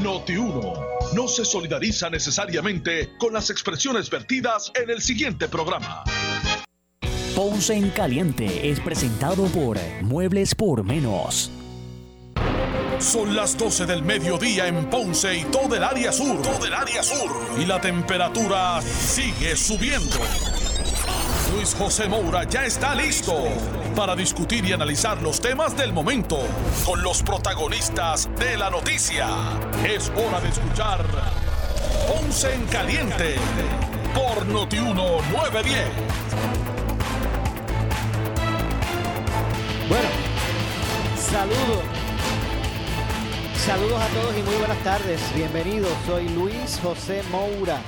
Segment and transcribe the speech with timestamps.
[0.00, 0.74] Noti 1
[1.14, 6.04] no se solidariza necesariamente con las expresiones vertidas en el siguiente programa.
[7.36, 11.50] Ponce en Caliente es presentado por Muebles por Menos.
[12.98, 16.40] Son las 12 del mediodía en Ponce y todo el área sur.
[16.40, 17.30] Todo el área sur.
[17.60, 20.16] Y la temperatura sigue subiendo.
[21.52, 23.34] Luis José Moura ya está listo
[23.94, 26.38] para discutir y analizar los temas del momento
[26.84, 29.28] con los protagonistas de la noticia.
[29.84, 31.04] Es hora de escuchar
[32.06, 33.36] Ponce en Caliente
[34.14, 35.88] por Notiuno 910.
[39.88, 40.08] Bueno,
[41.16, 41.84] saludos.
[43.56, 45.20] Saludos a todos y muy buenas tardes.
[45.34, 45.92] Bienvenidos.
[46.06, 47.80] Soy Luis José Moura.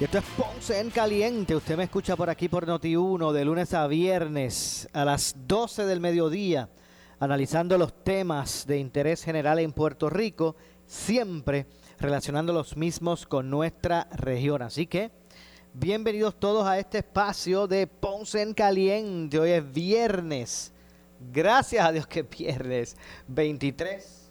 [0.00, 1.56] Y esto es Ponce en Caliente.
[1.56, 5.98] Usted me escucha por aquí por Noti1 de lunes a viernes a las 12 del
[5.98, 6.68] mediodía,
[7.18, 10.54] analizando los temas de interés general en Puerto Rico,
[10.86, 11.66] siempre
[11.98, 14.62] relacionando los mismos con nuestra región.
[14.62, 15.10] Así que,
[15.74, 19.40] bienvenidos todos a este espacio de Ponce en Caliente.
[19.40, 20.72] Hoy es viernes.
[21.32, 22.96] Gracias a Dios que viernes
[23.26, 24.30] 23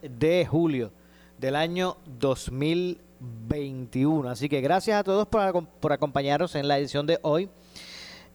[0.00, 0.90] de julio
[1.36, 3.11] del año 2020.
[3.48, 4.28] 21.
[4.28, 7.48] Así que gracias a todos por, por acompañarnos en la edición de hoy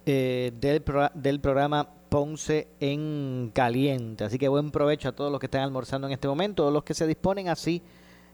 [0.05, 0.83] eh, del,
[1.15, 4.23] del programa Ponce en Caliente.
[4.23, 6.83] Así que buen provecho a todos los que están almorzando en este momento, todos los
[6.83, 7.81] que se disponen así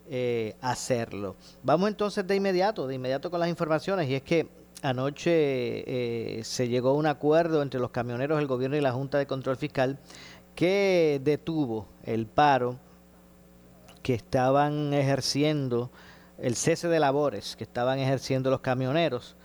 [0.10, 1.36] eh, hacerlo.
[1.64, 4.10] Vamos entonces de inmediato, de inmediato con las informaciones.
[4.10, 4.48] Y es que
[4.84, 9.18] anoche eh, se llegó a un acuerdo entre los camioneros, el gobierno y la Junta
[9.18, 10.00] de Control Fiscal
[10.56, 12.78] que detuvo el paro
[14.02, 15.90] que estaban ejerciendo
[16.44, 19.36] el cese de labores que estaban ejerciendo los camioneros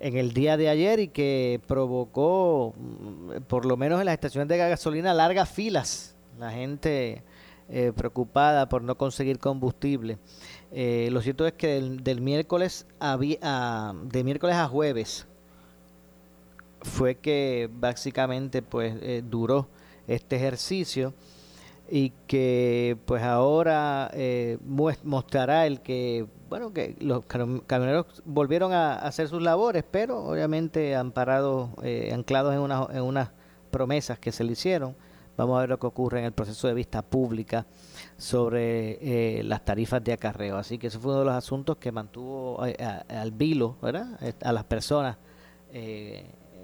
[0.00, 4.48] en el día de ayer y que provocó, mm, por lo menos en las estaciones
[4.48, 6.16] de gasolina, largas filas.
[6.40, 7.22] La gente
[7.68, 10.18] eh, preocupada por no conseguir combustible.
[10.72, 15.26] Eh, lo cierto es que del, miércoles a, de miércoles a jueves
[16.80, 19.68] fue que básicamente pues eh, duró
[20.08, 21.14] este ejercicio
[21.88, 24.10] y que pues ahora
[25.04, 31.70] mostrará el que bueno que los camioneros volvieron a hacer sus labores pero obviamente amparados
[31.82, 33.30] eh, anclados en, una, en unas
[33.70, 34.94] promesas que se le hicieron
[35.34, 37.64] vamos a ver lo que ocurre en el proceso de vista pública
[38.18, 41.90] sobre eh, las tarifas de acarreo así que eso fue uno de los asuntos que
[41.90, 44.18] mantuvo al vilo ¿verdad?
[44.42, 45.16] a las personas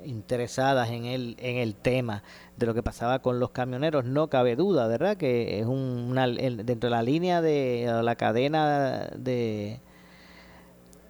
[0.09, 2.23] interesadas en el, en el tema
[2.57, 5.17] de lo que pasaba con los camioneros, no cabe duda, ¿verdad?
[5.17, 9.81] Que es una, dentro de la línea de la cadena de,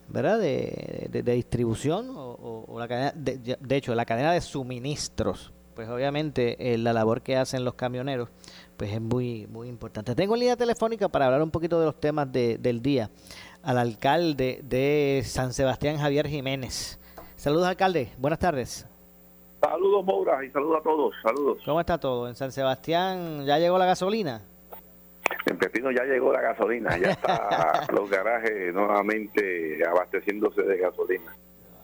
[0.09, 0.38] ¿verdad?
[0.38, 5.53] De, de, distribución o, la cadena, de, de, hecho, la cadena de suministros.
[5.75, 8.30] Pues obviamente eh, la labor que hacen los camioneros
[8.76, 10.16] pues es muy, muy importante.
[10.16, 13.10] Tengo en línea telefónica para hablar un poquito de los temas del día
[13.62, 16.98] al alcalde de San Sebastián, Javier Jiménez.
[17.36, 18.10] Saludos, alcalde.
[18.19, 18.88] Buenas tardes.
[19.60, 21.14] Saludos, Moura, y saludos a todos.
[21.22, 21.58] Saludos.
[21.64, 22.28] ¿Cómo está todo?
[22.28, 24.41] ¿En San Sebastián ya llegó la gasolina?
[25.46, 31.34] En Pepino ya llegó la gasolina, ya está los garajes nuevamente abasteciéndose de gasolina.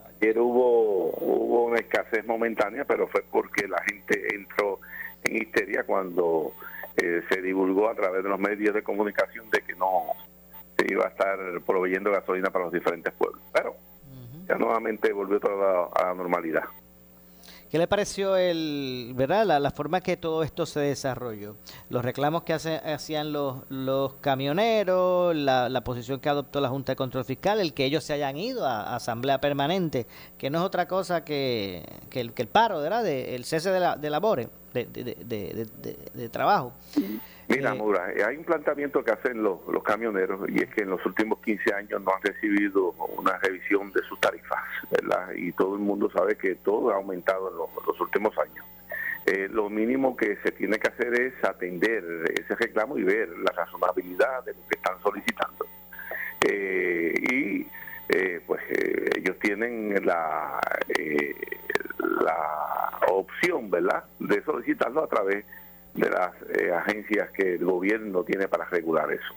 [0.07, 4.79] Ayer hubo, hubo una escasez momentánea, pero fue porque la gente entró
[5.25, 6.53] en histeria cuando
[6.97, 10.05] eh, se divulgó a través de los medios de comunicación de que no
[10.79, 13.43] se iba a estar proveyendo gasolina para los diferentes pueblos.
[13.53, 13.77] Pero
[14.49, 16.65] ya nuevamente volvió todo a la normalidad.
[17.75, 21.57] ¿Qué le pareció el, verdad, la, forma que todo esto se desarrolló?
[21.91, 27.25] Los reclamos que hacían los, los camioneros, la, posición que adoptó la Junta de Control
[27.25, 30.07] Fiscal, el que ellos se hayan ido a, asamblea permanente,
[30.39, 33.03] que no es otra cosa que, el paro, ¿verdad?
[33.03, 35.67] De, el cese de, la, de labores, de, de,
[36.15, 36.75] de trabajo.
[37.49, 41.05] Mira, Mura, eh, hay un planteamiento que hacen los, camioneros y es que en los
[41.05, 45.31] últimos 15 años no han recibido una revisión de sus tarifas, ¿verdad?
[45.37, 47.57] Y todo el mundo sabe que todo ha aumentado en
[47.87, 48.65] los, últimos años.
[49.27, 52.03] Eh, lo mínimo que se tiene que hacer es atender
[52.35, 55.67] ese reclamo y ver la razonabilidad de lo que están solicitando.
[56.47, 57.67] Eh, y
[58.47, 58.61] pues
[59.17, 60.61] ellos tienen la,
[61.99, 65.64] la opción, ¿verdad?, de solicitarlo a través de
[65.95, 69.35] las eh, agencias que el gobierno tiene para regular eso.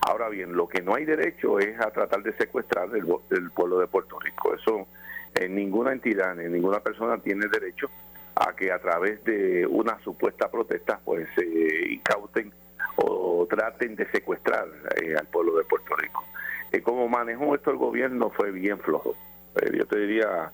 [0.00, 3.86] Ahora bien, lo que no hay derecho es a tratar de secuestrar el, pueblo de
[3.86, 4.54] Puerto Rico.
[4.54, 4.86] Eso
[5.34, 7.90] en ninguna entidad, ni ninguna persona tiene derecho
[8.34, 12.52] a que a través de una supuesta protesta pues se incauten
[12.96, 14.66] o traten de secuestrar
[15.02, 16.24] eh, al pueblo de Puerto Rico.
[16.72, 19.14] Eh, como manejó esto el gobierno fue bien flojo.
[19.74, 20.52] yo te diría,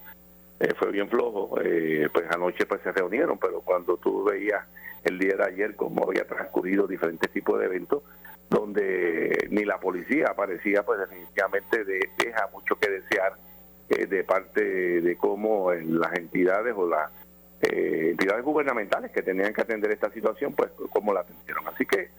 [0.79, 1.57] fue bien flojo.
[1.57, 4.65] pues anoche pues se reunieron, pero cuando tú veías
[5.05, 8.03] el día de ayer cómo había transcurrido diferentes tipos de eventos
[8.51, 13.35] donde ni la policía parecía, pues definitivamente deja mucho que desear
[13.89, 17.11] de parte de cómo las entidades o las
[17.61, 21.67] entidades gubernamentales que tenían que atender esta situación, pues cómo la atendieron.
[21.69, 22.11] Así que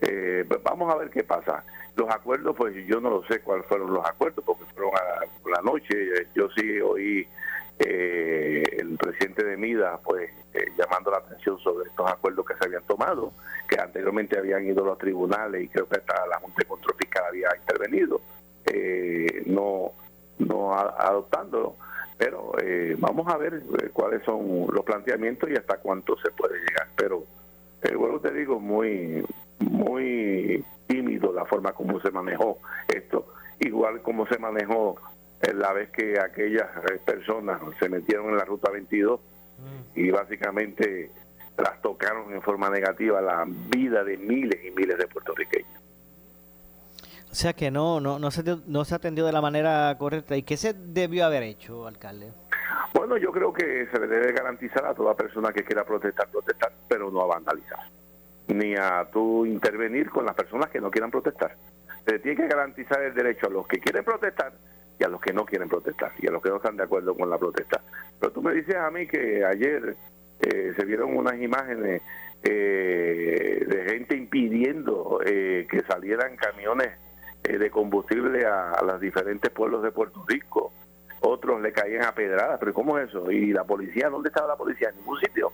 [0.00, 1.64] pues, vamos a ver qué pasa.
[1.96, 5.62] Los acuerdos, pues yo no lo sé cuáles fueron los acuerdos, porque fueron a la
[5.62, 6.26] noche.
[6.34, 7.26] Yo sí oí
[7.78, 12.66] eh, el presidente de MIDA, pues eh, llamando la atención sobre estos acuerdos que se
[12.66, 13.32] habían tomado,
[13.68, 16.96] que anteriormente habían ido a los tribunales y creo que hasta la Junta de Control
[16.96, 18.20] Fiscal había intervenido,
[18.66, 19.92] eh, no,
[20.38, 21.76] no adoptándolo.
[22.16, 23.62] Pero eh, vamos a ver
[23.92, 26.88] cuáles son los planteamientos y hasta cuánto se puede llegar.
[26.94, 27.24] Pero,
[27.98, 29.26] bueno, te digo, muy,
[29.58, 33.26] muy tímido la forma como se manejó esto,
[33.58, 34.96] igual como se manejó
[35.52, 39.98] la vez que aquellas eh, personas se metieron en la ruta 22 mm.
[39.98, 41.10] y básicamente
[41.58, 45.80] las tocaron en forma negativa la vida de miles y miles de puertorriqueños.
[47.30, 50.36] O sea que no, no, no, se, no se atendió de la manera correcta.
[50.36, 52.32] ¿Y qué se debió haber hecho, alcalde?
[52.94, 56.72] Bueno, yo creo que se le debe garantizar a toda persona que quiera protestar, protestar,
[56.88, 57.80] pero no a vandalizar
[58.48, 61.56] ni a tú intervenir con las personas que no quieran protestar.
[62.06, 64.52] Se tiene que garantizar el derecho a los que quieren protestar
[64.98, 67.14] y a los que no quieren protestar y a los que no están de acuerdo
[67.14, 67.82] con la protesta.
[68.18, 69.96] Pero tú me dices a mí que ayer
[70.40, 72.02] eh, se vieron unas imágenes
[72.42, 76.90] eh, de gente impidiendo eh, que salieran camiones
[77.42, 80.72] de combustible a, a, los diferentes pueblos de Puerto Rico.
[81.20, 83.30] Otros le caían a pedradas, pero ¿cómo es eso?
[83.30, 84.08] ¿Y la policía?
[84.08, 84.88] ¿Dónde estaba la policía?
[84.88, 85.52] En ningún sitio.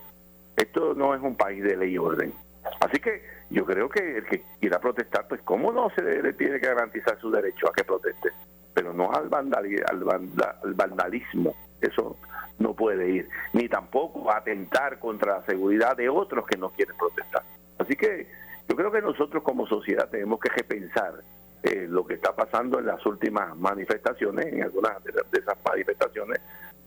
[0.57, 2.33] Esto no es un país de ley y orden.
[2.81, 6.61] Así que yo creo que el que quiera protestar, pues cómo no se le, tiene
[6.61, 8.31] que garantizar su derecho a que proteste,
[8.75, 12.17] pero no al, al, vandalismo, eso
[12.59, 17.43] no puede ir, ni tampoco atentar contra la seguridad de otros que no quieren protestar.
[17.79, 18.29] Así que
[18.69, 21.15] yo creo que nosotros como sociedad tenemos que repensar
[21.63, 26.41] eh, lo que está pasando en las últimas manifestaciones, en algunas de esas manifestaciones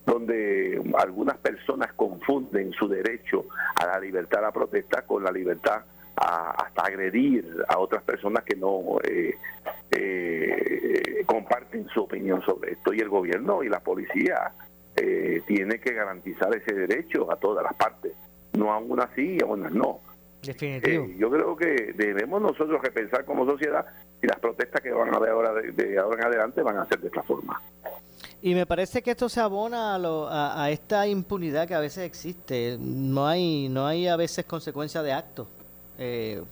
[0.05, 3.45] donde algunas personas confunden su derecho
[3.75, 5.81] a la libertad a la protesta con la libertad
[6.15, 9.37] a, hasta agredir a otras personas que no eh,
[9.91, 12.93] eh, comparten su opinión sobre esto.
[12.93, 14.51] Y el gobierno y la policía
[14.95, 18.13] eh, tiene que garantizar ese derecho a todas las partes,
[18.53, 19.99] no a unas sí y a unas no.
[20.41, 21.07] Definitivo.
[21.17, 23.85] yo creo que debemos nosotros repensar como sociedad
[24.21, 26.99] y las protestas que van a haber ahora de ahora en adelante van a ser
[26.99, 27.61] de esta forma.
[28.41, 32.77] Y me parece que esto se abona a, a, esta impunidad que a veces existe.
[32.77, 35.47] No hay, no hay a veces consecuencia de actos.
[35.97, 36.43] Eh,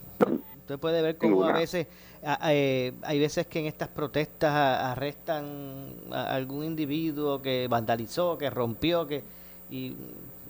[0.57, 1.87] usted puede ver cómo a veces
[2.23, 9.07] eh, hay veces que en estas protestas arrestan a algún individuo que vandalizó, que rompió,
[9.07, 9.23] que
[9.69, 9.95] y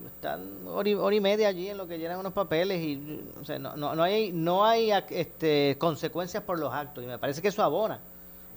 [0.07, 3.21] están hora y, media allí en lo que llenan unos papeles y
[3.59, 7.49] no, no, no hay no hay este, consecuencias por los actos y me parece que
[7.49, 7.99] eso abona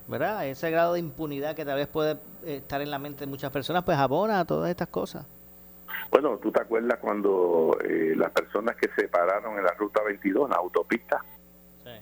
[0.07, 0.47] ¿verdad?
[0.47, 2.13] Ese grado de impunidad que tal vez puede
[2.45, 5.27] eh, estar en la mente de muchas personas, pues abona a todas estas cosas.
[6.11, 10.45] Bueno, ¿tú te acuerdas cuando eh, las personas que se pararon en la ruta 22,
[10.45, 11.25] en la autopista,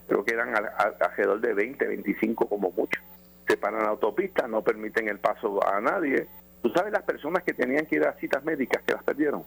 [0.06, 0.54] creo que eran
[1.00, 3.00] alrededor de 20, 25 como mucho,
[3.46, 6.26] se paran la autopista, no permiten el paso a nadie.
[6.62, 9.44] ¿Tú sabes las personas que tenían que ir a citas médicas que las perdieron?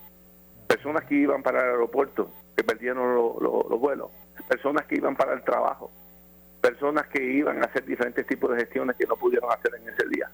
[0.68, 4.12] Personas que iban para el aeropuerto, que perdieron los vuelos.
[4.50, 5.92] Personas que iban para el trabajo
[6.66, 10.08] personas que iban a hacer diferentes tipos de gestiones que no pudieron hacer en ese
[10.08, 10.32] día,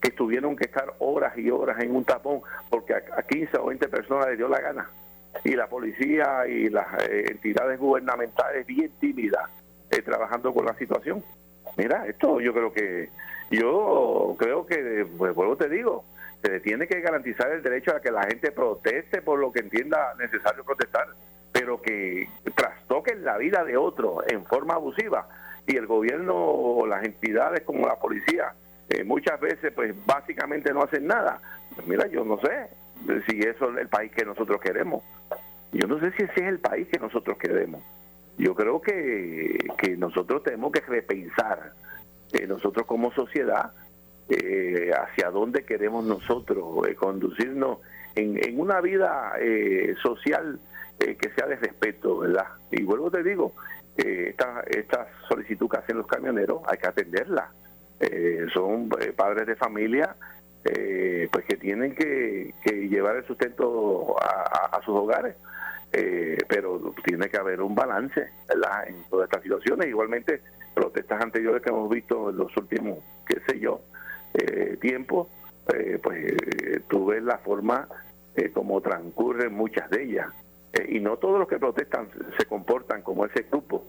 [0.00, 3.88] que tuvieron que estar horas y horas en un tapón porque a 15 o 20
[3.88, 4.90] personas les dio la gana.
[5.44, 9.50] Y la policía y las eh, entidades gubernamentales bien tímidas
[9.90, 11.22] eh, trabajando con la situación.
[11.76, 13.08] Mira, esto yo creo que,
[13.50, 16.04] yo creo que, pues vuelvo te digo,
[16.42, 20.14] se tiene que garantizar el derecho a que la gente proteste por lo que entienda
[20.18, 21.06] necesario protestar,
[21.50, 25.28] pero que trastoquen la vida de otro en forma abusiva,
[25.66, 28.52] y el gobierno o las entidades como la policía
[28.88, 31.40] eh, muchas veces pues básicamente no hacen nada.
[31.74, 32.68] Pues mira, yo no sé
[33.26, 35.02] si eso es el país que nosotros queremos.
[35.72, 37.82] Yo no sé si ese es el país que nosotros queremos.
[38.38, 41.72] Yo creo que, que nosotros tenemos que repensar,
[42.32, 43.72] eh, nosotros como sociedad,
[44.28, 47.78] eh, hacia dónde queremos nosotros conducirnos
[48.14, 49.34] en, en, una vida
[50.02, 50.60] social
[50.98, 52.46] que sea de respeto, ¿verdad?
[52.70, 53.54] Y vuelvo te digo,
[53.96, 57.50] esta, esta solicitud que hacen los camioneros hay que atenderla.
[58.02, 60.16] Eh, son eh, padres de familia
[60.64, 62.54] eh, pues que tienen que,
[62.88, 65.36] llevar el sustento a, sus hogares.
[66.48, 68.28] pero tiene que haber un balance
[68.86, 69.88] en todas estas situaciones.
[69.88, 70.40] Igualmente,
[70.74, 73.80] protestas anteriores que hemos visto en los últimos, qué sé yo,
[74.80, 75.28] tiempos,
[76.02, 76.34] pues
[76.88, 77.88] tú ves la forma
[78.52, 80.28] como transcurren muchas de ellas.
[80.88, 83.84] y no todos los que protestan se comportan como ese grupo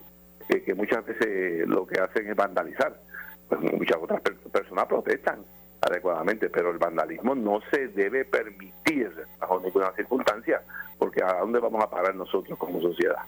[0.50, 3.00] eh, que muchas veces lo que hacen es vandalizar.
[3.48, 5.46] Pues muchas otras personas protestan
[5.88, 10.62] adecuadamente, pero el vandalismo no se debe permitir bajo ninguna circunstancia,
[10.98, 13.24] porque ¿a dónde vamos a parar nosotros como sociedad?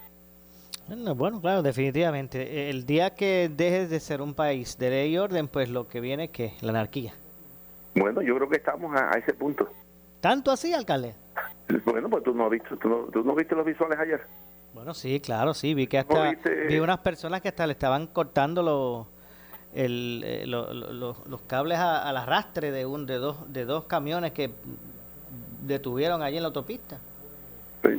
[0.88, 2.70] Bueno, claro, definitivamente.
[2.70, 6.00] El día que dejes de ser un país de ley y orden, pues lo que
[6.00, 7.12] viene es que la anarquía.
[7.96, 9.68] Bueno, yo creo que estamos a, ese punto.
[10.20, 11.14] ¿Tanto así, alcalde?
[11.84, 14.20] Bueno, pues tú no, viste, tú no, tú no viste los visuales ayer.
[14.72, 16.32] Bueno, sí, claro, sí, vi que hasta
[16.68, 19.06] vi unas personas que hasta le estaban cortando los
[19.76, 24.50] el, eh, los cables al arrastre de un de dos de dos camiones que
[25.62, 26.98] detuvieron allí en la autopista.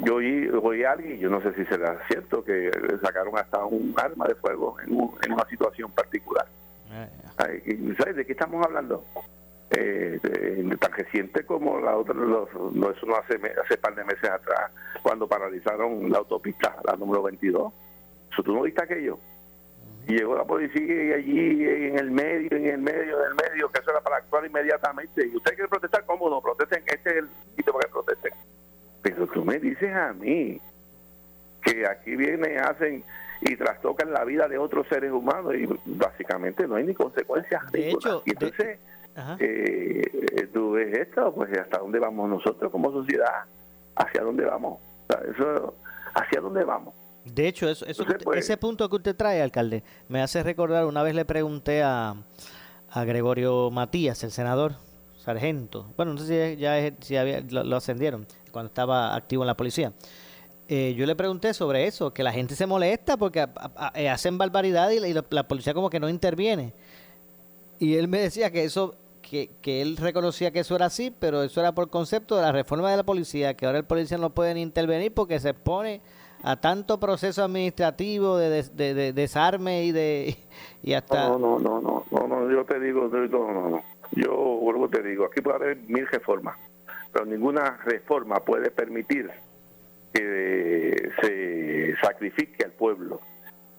[0.04, 3.94] Yo oí, oí a alguien, yo no sé si será cierto, que sacaron hasta un
[3.96, 4.94] arma de fuego en,
[5.32, 6.46] una situación particular.
[6.92, 7.08] Ah,
[7.38, 9.06] ¿Sabes de qué estamos hablando?
[9.70, 10.20] Eh,
[10.80, 14.72] tan reciente como la otra, no, eso no hace, hace par de meses atrás,
[15.04, 17.72] cuando paralizaron la autopista, la número 22.
[18.44, 19.20] ¿Tú no viste aquello?
[20.08, 23.82] Llegó la policía y allí en el medio, en el medio, en el medio, que
[23.82, 25.28] eso era para actuar inmediatamente.
[25.28, 26.42] Y usted quiere protestar, ¿cómo no?
[26.42, 28.34] Protesten, este es el sitio para que protesten.
[29.02, 30.62] Pero tú me dices a mí
[31.62, 33.04] que aquí vienen, hacen
[33.42, 37.70] y trastocan la vida de otros seres humanos y básicamente no hay ni consecuencias.
[37.72, 38.80] De hecho, y entonces,
[39.40, 43.44] eh, tú ves esto, pues hasta dónde vamos nosotros como sociedad,
[43.96, 44.80] hacia dónde vamos,
[45.36, 45.76] eso,
[46.14, 46.96] hacia dónde vamos.
[47.34, 47.86] De hecho, eso,
[48.24, 52.16] pues, ese punto que usted trae, alcalde, me hace recordar, una vez le pregunté a,
[52.90, 54.76] a Gregorio Matías, el senador,
[55.28, 59.58] sargento, bueno, no sé si ya si había, lo, ascendieron cuando estaba activo en la
[59.58, 59.92] policía.
[60.70, 63.46] Eh, yo le pregunté sobre eso, que la gente se molesta porque
[63.94, 66.74] eh, hacen barbaridad y, la, policía como que no interviene.
[67.80, 71.44] Y él me decía que eso, que, que él reconocía que eso era así, pero
[71.44, 74.34] eso era por concepto de la reforma de la policía, que ahora el policía no
[74.34, 76.02] puede intervenir porque se expone
[76.44, 80.38] a tanto proceso administrativo de, de, desarme y de
[80.84, 84.36] y hasta no no no no no, no yo te digo no no no yo
[84.36, 86.58] vuelvo te digo aquí puede haber mil reformas
[87.12, 89.30] pero ninguna reforma puede permitir
[90.14, 93.20] que se sacrifique al pueblo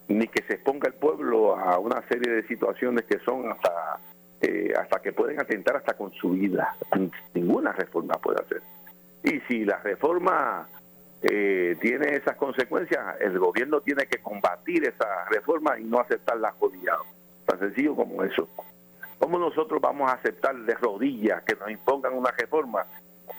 [0.07, 3.99] ni que se exponga al pueblo a una serie de situaciones que son hasta
[4.41, 6.73] eh, hasta que pueden atentar hasta con su vida.
[7.33, 8.61] Ninguna reforma puede hacer.
[9.23, 10.65] Y si la reforma
[11.21, 16.97] eh, tiene esas consecuencias, el gobierno tiene que combatir esa reforma y no aceptarla jodida.
[17.45, 18.47] Tan sencillo como eso.
[19.17, 22.85] ¿Cómo nosotros vamos a aceptar de rodillas que nos impongan una reforma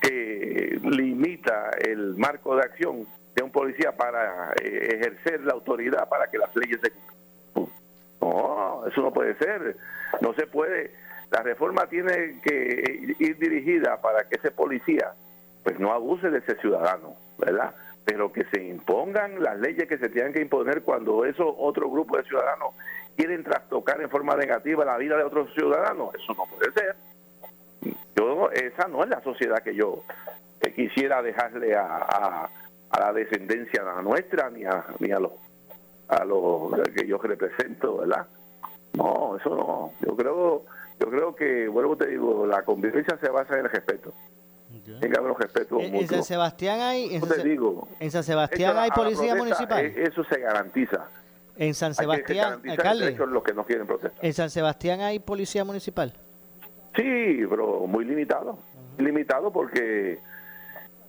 [0.03, 6.31] que limita el marco de acción de un policía para eh, ejercer la autoridad para
[6.31, 7.81] que las leyes se cumplan?
[8.21, 9.77] No, eso no puede ser.
[10.21, 10.93] No se puede.
[11.31, 15.15] La reforma tiene que ir dirigida para que ese policía
[15.65, 17.75] pues no abuse de ese ciudadano ¿verdad?
[18.05, 22.17] Pero que se impongan las leyes que se tengan que imponer cuando esos otro grupo
[22.17, 22.75] de ciudadanos
[23.17, 26.97] quieren trastocar en forma negativa la vida de otros ciudadanos, eso no puede ser.
[28.17, 30.03] Yo, esa no es la sociedad que yo
[30.75, 32.49] quisiera dejarle a,
[32.91, 35.33] a, la descendencia nuestra ni a, ni a los
[36.09, 38.27] a los que yo represento, ¿verdad?
[38.95, 39.93] No, eso no.
[40.05, 40.65] Yo creo,
[40.99, 44.13] yo creo que, vuelvo te digo, la convivencia se basa en el respeto.
[45.81, 49.85] En, San Sebastián hay, en, San, digo, en San Sebastián hay policía municipal.
[49.85, 51.09] E, eso se garantiza.
[51.57, 53.17] En San Sebastián, alcalde.
[53.17, 54.25] Los que no quieren protestar.
[54.25, 56.13] En San Sebastián hay policía municipal.
[56.97, 58.59] Sí, pero muy limitado.
[58.99, 60.21] Limitado porque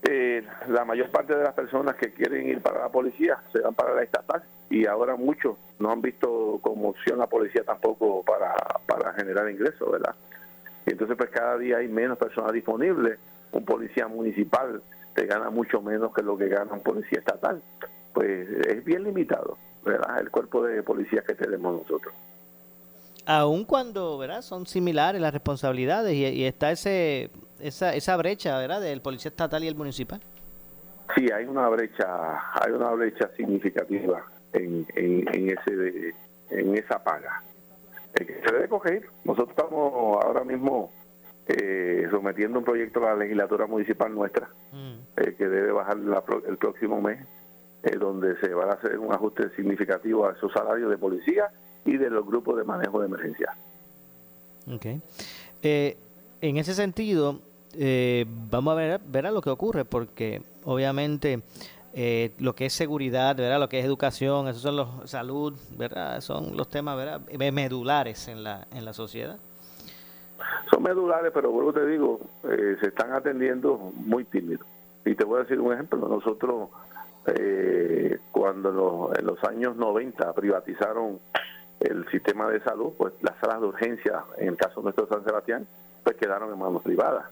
[0.03, 3.73] eh, la mayor parte de las personas que quieren ir para la policía se van
[3.73, 8.53] para la estatal y ahora muchos no han visto como opción la policía tampoco para,
[8.87, 10.15] para generar ingresos, ¿verdad?
[10.85, 13.19] Y entonces pues cada día hay menos personas disponibles
[13.51, 14.81] un policía municipal
[15.13, 17.61] te gana mucho menos que lo que gana un policía estatal.
[18.13, 20.19] Pues es bien limitado, ¿verdad?
[20.19, 22.13] El cuerpo de policías que tenemos nosotros.
[23.25, 24.41] Aun cuando, ¿verdad?
[24.41, 27.29] Son similares las responsabilidades y, está ese
[27.59, 28.81] esa, esa brecha, ¿verdad?
[28.81, 30.21] Del policía estatal y el municipal.
[31.15, 32.05] Sí, hay una brecha,
[32.53, 36.15] hay una brecha significativa en, en, ese
[36.49, 37.43] en esa paga.
[38.15, 39.07] que se debe coger.
[39.23, 40.91] Nosotros estamos ahora mismo
[41.51, 44.93] eh, sometiendo un proyecto a la legislatura municipal nuestra, mm.
[45.17, 45.97] eh, que debe bajar
[46.47, 47.25] el próximo mes,
[47.83, 51.49] eh, donde se va a hacer un ajuste significativo a esos salarios de policía
[51.83, 53.57] y de los grupos de manejo de emergencia.
[54.71, 55.01] Okay.
[55.61, 55.97] Eh,
[56.39, 57.41] en ese sentido,
[58.49, 61.41] vamos a ver, ver a lo que ocurre, porque obviamente
[62.39, 63.59] lo que es seguridad, ¿verdad?
[63.59, 66.21] lo que es educación, esos son los salud, ¿verdad?
[66.21, 67.21] son los temas ¿verdad?
[67.51, 69.37] medulares en la, en la sociedad
[70.69, 74.65] son medulares, pero vuelvo te digo, eh, se están atendiendo muy tímidos.
[75.05, 76.69] Y te voy a decir un ejemplo, nosotros
[77.27, 81.19] eh, cuando en los años 90 privatizaron
[81.79, 85.67] el sistema de salud, pues las salas de urgencia, en el caso nuestro San Sebastián,
[86.03, 87.25] pues quedaron en manos privadas.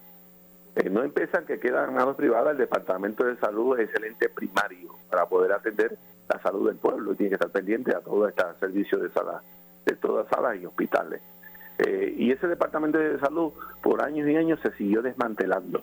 [0.75, 4.95] Eh, no empiezan que quedan en manos privadas, el Departamento de Salud es excelente primario
[5.09, 5.97] para poder atender
[6.27, 9.41] la salud del pueblo y tiene que estar pendiente a todo este servicio de sala,
[9.85, 11.21] de todas salas y hospitales.
[11.79, 15.81] Eh, y ese Departamento de Salud por años y años se siguió desmantelando,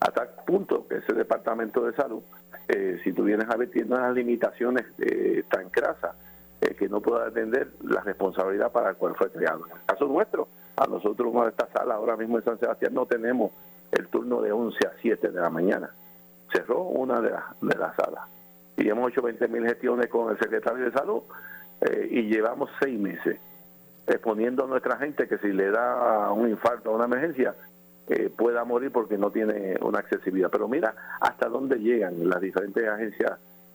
[0.00, 2.22] hasta el punto que ese Departamento de Salud,
[2.68, 4.84] eh, si tú vienes a ver, tiene unas limitaciones
[5.48, 6.16] tan crasas
[6.78, 9.66] que no puede atender la responsabilidad para el cual fue creado.
[9.66, 13.06] En el caso nuestro, a nosotros en esta sala ahora mismo en San Sebastián no
[13.06, 13.52] tenemos
[13.92, 15.90] el turno de 11 a 7 de la mañana.
[16.52, 18.24] Cerró una de, las de las salas.
[18.76, 21.22] Y hemos hecho 20 mil gestiones con el secretario de salud
[21.80, 23.38] eh, y llevamos seis meses
[24.06, 27.54] exponiendo a nuestra gente que si le da un infarto o una emergencia
[28.08, 30.50] eh, pueda morir porque no tiene una accesibilidad.
[30.50, 33.32] Pero mira hasta dónde llegan las diferentes agencias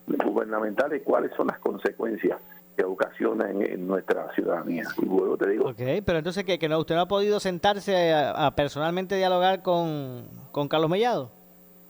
[0.07, 2.39] gubernamentales y cuáles son las consecuencias
[2.75, 4.85] que ocasiona en, nuestra ciudadanía.
[4.97, 5.69] Y luego te digo.
[5.69, 10.25] Ok, pero entonces, ¿que, que no, usted no ha podido sentarse a, personalmente dialogar con,
[10.51, 11.31] con Carlos Mellado?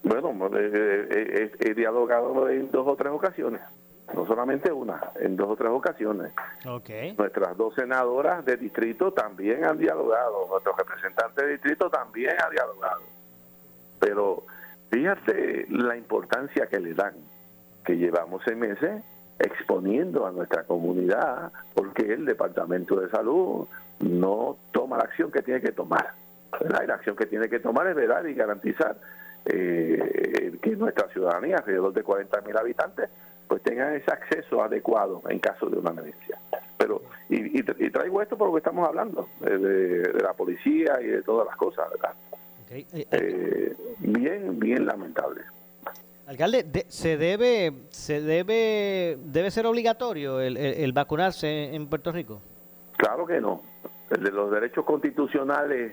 [0.03, 3.62] Bueno, eh, eh, he, dialogado en dos o tres ocasiones,
[4.13, 6.34] no solamente una, en dos o tres ocasiones.
[6.65, 7.15] Okay.
[7.18, 13.01] Nuestras dos senadoras de distrito también han dialogado, nuestro representante de distrito también ha dialogado.
[14.00, 14.44] Pero
[14.89, 17.13] fíjate la importancia que le dan,
[17.84, 19.03] que llevamos seis meses
[19.39, 23.68] exponiendo a nuestra comunidad porque el Departamento de Salud
[24.00, 26.13] no toma la acción que tiene que tomar.
[26.60, 28.98] la acción que tiene que tomar es velar y garantizar
[29.46, 33.10] eh, que nuestra ciudadanía, alrededor de 40 mil habitantes,
[33.51, 36.39] pues tengan ese acceso adecuado en caso de una emergencia.
[36.77, 41.48] Pero, y, traigo esto por lo que estamos hablando, de, la policía y de todas
[41.48, 42.13] las cosas, ¿verdad?
[42.70, 45.41] Eh, eh, bien, bien lamentable.
[46.27, 52.41] Alcalde, se debe se debe debe ser obligatorio el, vacunarse en Puerto Rico.
[52.96, 53.63] Claro que no.
[54.12, 55.91] El de los derechos constitucionales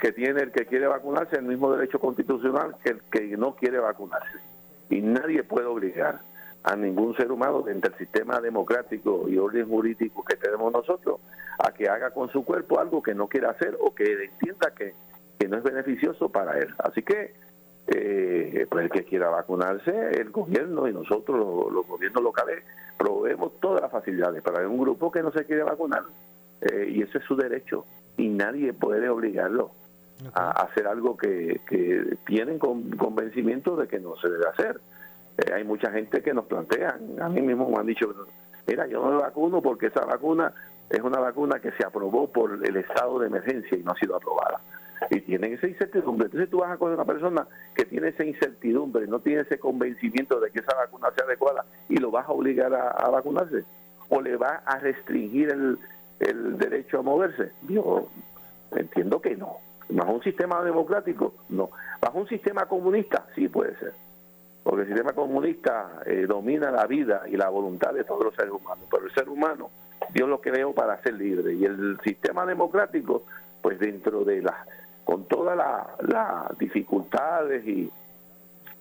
[0.00, 3.54] que, tiene el que quiere vacunarse es el mismo derecho constitucional que el que no
[3.54, 4.38] quiere vacunarse.
[4.90, 6.20] Y nadie puede obligar
[6.66, 11.20] a ningún ser humano dentro del sistema democrático y orden jurídico que tenemos nosotros
[11.64, 14.92] a que haga con su cuerpo algo que no quiera hacer o que entienda que,
[15.38, 16.74] que no es beneficioso para él.
[16.78, 17.34] Así que
[17.86, 21.38] eh, pues el que quiera vacunarse, el gobierno y nosotros,
[21.72, 22.64] los, gobiernos locales,
[22.98, 26.02] proveemos todas las facilidades para un grupo que no se quiere vacunar.
[26.62, 27.84] Eh, y ese es su derecho
[28.16, 29.70] y nadie puede obligarlo
[30.34, 34.80] a, hacer algo que, que tienen con, convencimiento de que no se debe hacer.
[35.38, 38.14] Eh, hay mucha gente que nos plantea, a mí mismo me han dicho,
[38.66, 40.52] mira, yo no me vacuno porque esa vacuna
[40.88, 44.16] es una vacuna que se aprobó por el estado de emergencia y no ha sido
[44.16, 44.60] aprobada
[45.10, 46.26] y tienen esa incertidumbre.
[46.26, 50.40] Entonces tú vas a coger una persona que tiene esa incertidumbre, no tiene ese convencimiento
[50.40, 53.64] de que esa vacuna sea adecuada y lo vas a obligar a, vacunarse
[54.08, 55.78] o le vas a restringir el,
[56.20, 57.52] el derecho a moverse.
[57.68, 58.08] Yo
[58.72, 59.58] entiendo que no.
[59.88, 61.70] Bajo un sistema democrático, no.
[62.00, 63.94] Bajo un sistema comunista, sí puede ser.
[64.66, 68.50] Porque el sistema comunista eh, domina la vida y la voluntad de todos los seres
[68.50, 68.84] humanos.
[68.90, 69.70] Pero el ser humano,
[70.12, 71.54] Dios lo creó para ser libre.
[71.54, 73.22] Y el sistema democrático,
[73.62, 74.56] pues dentro de las
[75.04, 77.88] con todas las dificultades y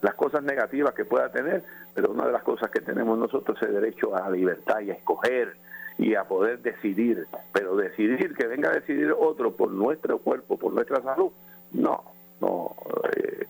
[0.02, 3.68] las cosas negativas que pueda tener, pero una de las cosas que tenemos nosotros es
[3.68, 5.56] el derecho a la libertad y a escoger
[6.00, 10.74] y a poder decidir, pero decidir que venga a decidir otro por nuestro cuerpo, por
[10.74, 11.32] nuestra salud,
[11.74, 12.04] no,
[12.42, 12.76] no,
[13.16, 13.46] eh,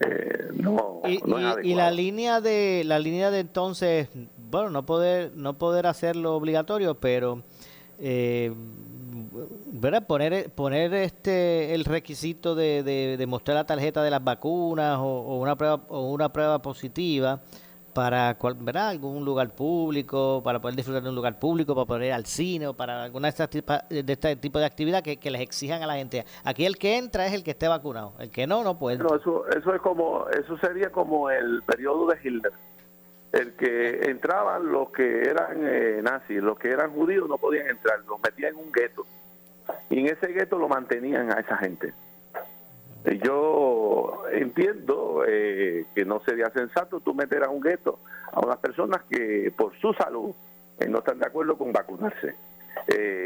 [0.00, 1.20] eh, no, y,
[1.70, 4.08] y, la línea de la línea de entonces,
[4.50, 7.42] bueno, no poder no poder hacerlo obligatorio, pero
[7.98, 8.52] eh,
[9.72, 10.06] ¿verdad?
[10.06, 15.56] Poner, poner este el requisito de, de, mostrar la tarjeta de las vacunas o, una
[15.56, 17.40] prueba o una prueba positiva
[17.92, 18.88] para ¿verdad?
[18.88, 22.66] algún lugar público, para poder disfrutar de un lugar público, para poder ir al cine
[22.66, 25.94] o para alguna de, estas de este tipo de actividad que, les exijan a la
[25.94, 26.24] gente.
[26.44, 28.98] Aquí el que entra es el que esté vacunado, el que no, no puede.
[28.98, 32.52] No, eso, eso es como, eso sería como el periodo de Hitler
[33.32, 38.00] el que entraban los que eran eh, nazis, los que eran judíos no podían entrar,
[38.06, 39.06] los metían en un gueto.
[39.88, 41.94] Y en ese gueto lo mantenían a esa gente.
[43.04, 47.98] Yo entiendo eh, que no sería sensato tú meter a un gueto
[48.32, 50.32] a unas personas que por su salud
[50.78, 52.34] eh, no están de acuerdo con vacunarse.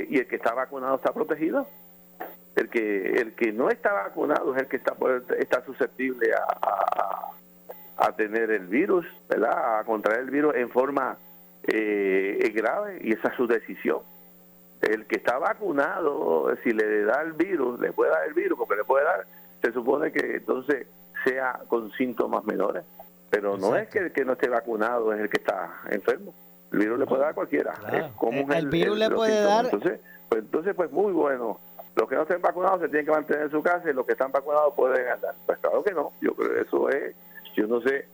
[0.09, 1.69] y el que está vacunado está protegido.
[2.55, 4.97] El que el que no está vacunado es el que está,
[5.39, 7.17] está susceptible a
[7.97, 9.79] a tener el virus, ¿verdad?
[9.79, 11.17] A contraer el virus en forma
[11.62, 14.01] eh, grave y esa es su decisión.
[14.83, 18.77] El que está vacunado, si le da el virus, le puede dar el virus, porque
[18.77, 19.27] le puede dar,
[19.62, 20.87] se supone que entonces
[21.25, 22.85] sea con síntomas menores.
[23.31, 26.33] Pero no es que el que no esté vacunado es el que está enfermo.
[26.73, 27.75] El virus le puede dar a cualquiera.
[28.55, 29.64] el, virus le puede dar...
[29.64, 31.61] Entonces pues, entonces, pues muy bueno.
[31.95, 34.12] Los que no estén vacunados se tienen que mantener en su casa y los que
[34.12, 35.35] están vacunados pueden andar.
[35.47, 36.12] Pues claro que no.
[36.21, 37.16] Yo creo que eso es,
[37.55, 38.07] yo no sé,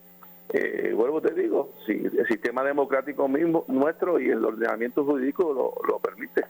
[0.50, 5.74] eh, vuelvo te digo, si el sistema democrático mismo nuestro y el ordenamiento jurídico lo,
[5.88, 6.44] lo permite.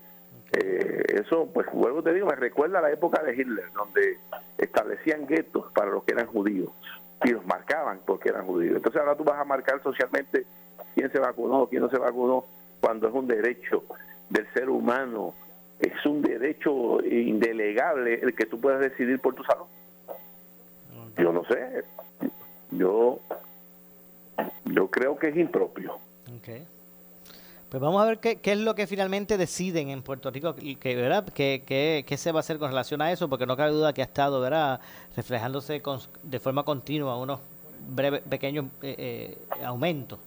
[0.53, 4.19] Eh, eso, pues vuelvo te digo, me recuerda a la época de Hitler, donde
[4.59, 6.71] establecían guetos para los que eran judíos
[7.25, 8.77] y los marcaban porque eran judíos.
[8.77, 10.45] Entonces ahora tú vas a marcar socialmente
[10.95, 12.45] quién se vacunó, quién no se vacunó,
[12.81, 13.85] cuando es un derecho
[14.29, 15.35] del ser humano,
[15.79, 19.67] es un derecho indelegable el que tú puedas decidir por tu salud.
[21.17, 21.85] Yo no sé,
[22.71, 23.21] yo
[24.65, 25.99] yo creo que es impropio.
[27.73, 30.95] Pues vamos a ver qué, qué, es lo que finalmente deciden en Puerto Rico, que,
[30.95, 31.25] ¿verdad?
[31.35, 33.95] ¿Qué, qué, qué se va a hacer con relación a eso, porque no cabe duda
[33.95, 34.79] que ha estado ¿verdad?
[35.17, 35.81] reflejándose
[36.23, 37.41] de forma continua unos
[37.89, 40.19] breves, pequeños eh, eh, aumentos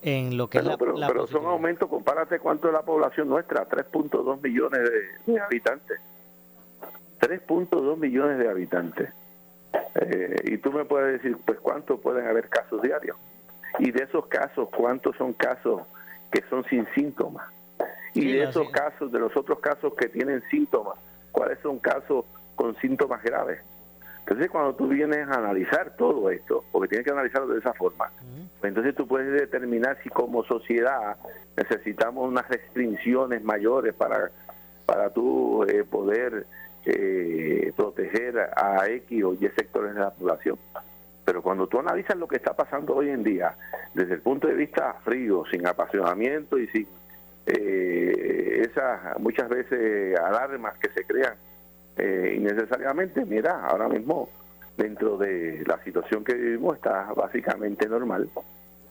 [0.00, 3.68] en lo que es la, pero, pero son aumentos, compárate cuánto es la población nuestra,
[3.68, 4.80] 3.2 millones
[5.26, 6.00] de, habitantes.
[7.20, 9.12] 3.2 millones de habitantes.
[9.96, 13.18] Eh, y tú me puedes decir, pues cuántos pueden haber casos diarios.
[13.80, 15.82] Y de esos casos, ¿cuántos son casos
[16.34, 17.46] que son sin síntomas.
[18.12, 20.98] Y de esos casos, de los otros casos que tienen síntomas,
[21.30, 22.24] ¿cuáles son casos
[22.56, 23.60] con síntomas graves?
[24.20, 28.10] Entonces, cuando tú vienes a analizar todo esto, porque tienes que analizarlo de esa forma,
[28.58, 31.16] pues entonces tú puedes determinar si como sociedad
[31.56, 34.30] necesitamos unas restricciones mayores para,
[34.86, 36.46] para tú eh, poder
[36.84, 40.58] eh, proteger a X o Y sectores de la población.
[41.24, 43.56] Pero cuando tú analizas lo que está pasando hoy en día,
[43.94, 46.86] desde el punto de vista frío, sin apasionamiento y sin
[47.46, 51.34] eh, esas muchas veces alarmas que se crean
[51.96, 54.28] eh, innecesariamente, mira, ahora mismo
[54.76, 58.28] dentro de la situación que vivimos está básicamente normal.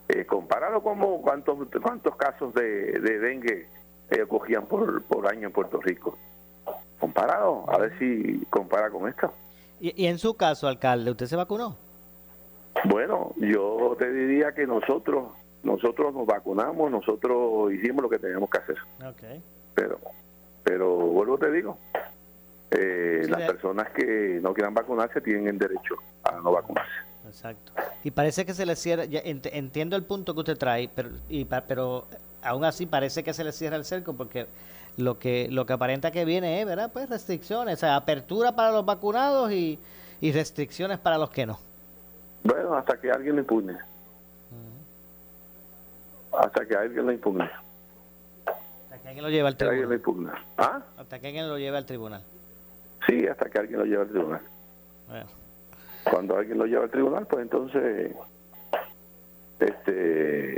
[0.08, 3.68] Eh, comparado como cuántos cuántos casos de, dengue
[4.28, 6.18] cogían por, por año en Puerto Rico.
[6.98, 9.32] Comparado, a ver si compara con esto.
[9.80, 11.83] ¿Y, y en su caso, alcalde, usted se vacunó?
[12.84, 15.28] Bueno, yo te diría que nosotros
[15.64, 18.76] nosotros nos vacunamos, nosotros hicimos lo que teníamos que hacer.
[19.74, 19.98] Pero,
[20.62, 21.78] pero vuelvo te digo,
[22.70, 26.92] eh, las personas que no quieran vacunarse tienen derecho a no vacunarse.
[27.26, 27.72] Exacto.
[28.04, 32.06] Y parece que se les cierra, entiendo el punto que usted trae, pero, y, pero
[32.42, 34.46] aún así parece que se le cierra el cerco porque
[34.96, 36.90] lo que lo que aparenta que viene es, ¿verdad?
[36.92, 39.78] Pues restricciones, o sea, apertura para los vacunados y,
[40.20, 41.58] y restricciones para los que no.
[42.44, 43.78] Bueno, hasta que alguien lo impugne.
[46.38, 47.50] Hasta que alguien lo impugne.
[48.44, 50.44] Hasta que alguien lo lleve al tribunal.
[50.58, 50.82] ¿Ah?
[50.98, 52.22] Hasta que alguien lo lleve al tribunal.
[53.06, 54.40] Sí, hasta que alguien lo lleve al tribunal.
[56.10, 58.14] Cuando alguien lo lleva al tribunal, pues entonces,
[59.58, 60.56] este,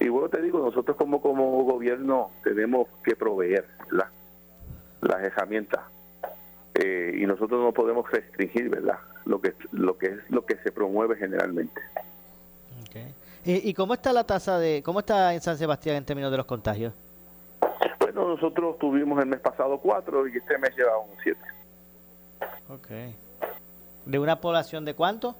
[0.00, 5.80] y bueno te digo, nosotros como como gobierno tenemos que proveer las herramientas
[6.78, 8.98] eh, y nosotros no podemos restringir, ¿verdad?
[9.24, 11.80] Lo que lo que es lo que se promueve generalmente.
[13.44, 16.46] ¿Y, cómo está la tasa de cómo está en San Sebastián en términos de los
[16.46, 16.92] contagios?
[17.98, 21.40] Bueno, nosotros tuvimos el mes pasado cuatro y este mes llevamos siete.
[22.68, 22.88] Ok.
[24.04, 25.34] ¿De una población de cuánto?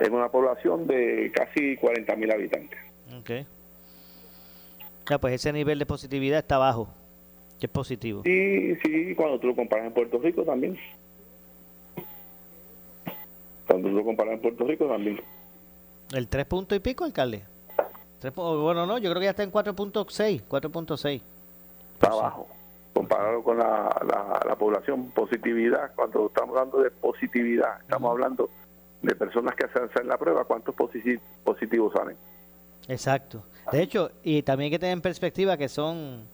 [0.00, 2.78] En una población de casi 40 mil habitantes.
[3.18, 3.30] Ok.
[5.08, 6.88] Ya, pues ese nivel de positividad está bajo
[7.58, 8.22] que es positivo.
[8.24, 10.78] Sí, sí, cuando tú lo comparas en Puerto Rico también.
[13.66, 15.20] Cuando tú lo comparas en Puerto Rico también.
[16.14, 17.42] ¿El 3 puntos y pico, alcalde?
[18.34, 21.22] bueno, no, yo creo que ya está en 4.6, 4.6.
[21.94, 22.48] Está abajo.
[22.92, 23.94] Comparado con la,
[24.46, 28.50] la, población, positividad, cuando estamos hablando de positividad, estamos hablando
[29.02, 32.16] de personas que hacen la prueba, ¿cuántos positivos salen?
[32.88, 33.44] Exacto.
[33.70, 36.26] De hecho, y también hay que tener en perspectiva que son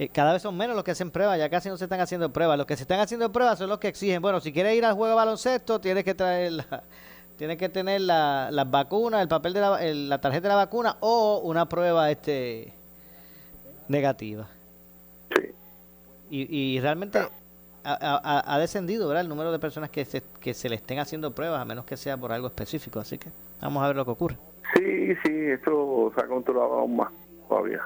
[0.00, 2.32] eh, cada vez son menos los que hacen pruebas, ya casi no se están haciendo
[2.32, 2.56] pruebas.
[2.56, 4.94] Los que se están haciendo pruebas son los que exigen, bueno, si quieres ir al
[4.94, 6.84] juego de baloncesto, tienes que traer la,
[7.36, 10.98] tienes que tener la, las vacunas, el papel de la, la tarjeta de la vacuna
[11.00, 12.72] o una prueba este
[13.88, 14.46] negativa.
[15.34, 15.50] Sí.
[16.30, 17.18] Y, y realmente
[17.82, 19.22] ha, ha, descendido ¿verdad?
[19.22, 21.96] el número de personas que se, que se le estén haciendo pruebas, a menos que
[21.96, 23.00] sea por algo específico.
[23.00, 23.30] Así que
[23.60, 24.36] vamos a ver lo que ocurre.
[24.76, 27.10] Sí, sí, esto se ha controlado aún más
[27.48, 27.82] todavía.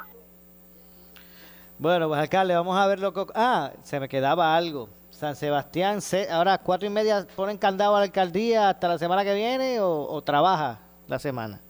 [1.78, 3.24] Bueno, pues alcalde, vamos a ver lo que...
[3.35, 4.88] Ah, se me quedaba algo.
[5.11, 6.00] San Sebastián,
[6.32, 10.20] ahora cuatro y media ponen candado a la alcaldía hasta la semana que viene o,
[10.22, 11.61] trabaja la semana.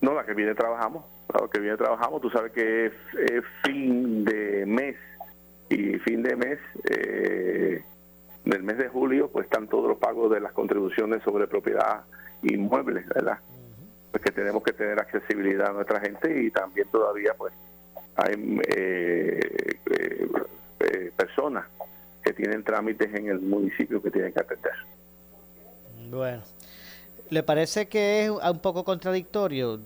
[0.00, 1.04] No, la que viene trabajamos.
[1.28, 2.20] La que viene trabajamos.
[2.20, 2.92] Tú sabes que es,
[3.64, 4.96] fin de mes
[5.68, 6.58] y fin de mes
[6.90, 7.84] eh,
[8.44, 12.04] del mes de julio, pues están todos los pagos de las contribuciones sobre propiedad
[12.42, 13.38] inmuebles, ¿verdad?
[14.10, 17.52] Pues que tenemos que tener accesibilidad a nuestra gente y también todavía pues
[18.16, 19.40] hay eh,
[19.90, 20.28] eh,
[20.80, 21.66] eh, personas
[22.22, 24.72] que tienen trámites en el municipio que tienen que atender.
[26.10, 26.42] Bueno,
[27.30, 29.80] ¿le parece que es un poco contradictorio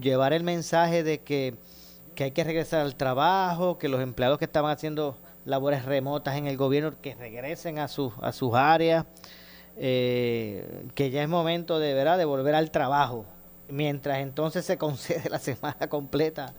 [0.00, 1.54] llevar el mensaje de que,
[2.14, 6.46] que hay que regresar al trabajo, que los empleados que estaban haciendo labores remotas en
[6.46, 9.04] el gobierno que regresen a sus a sus áreas,
[9.76, 13.26] que ya es momento de verdad de volver al trabajo,
[13.68, 16.54] mientras entonces se concede la semana completa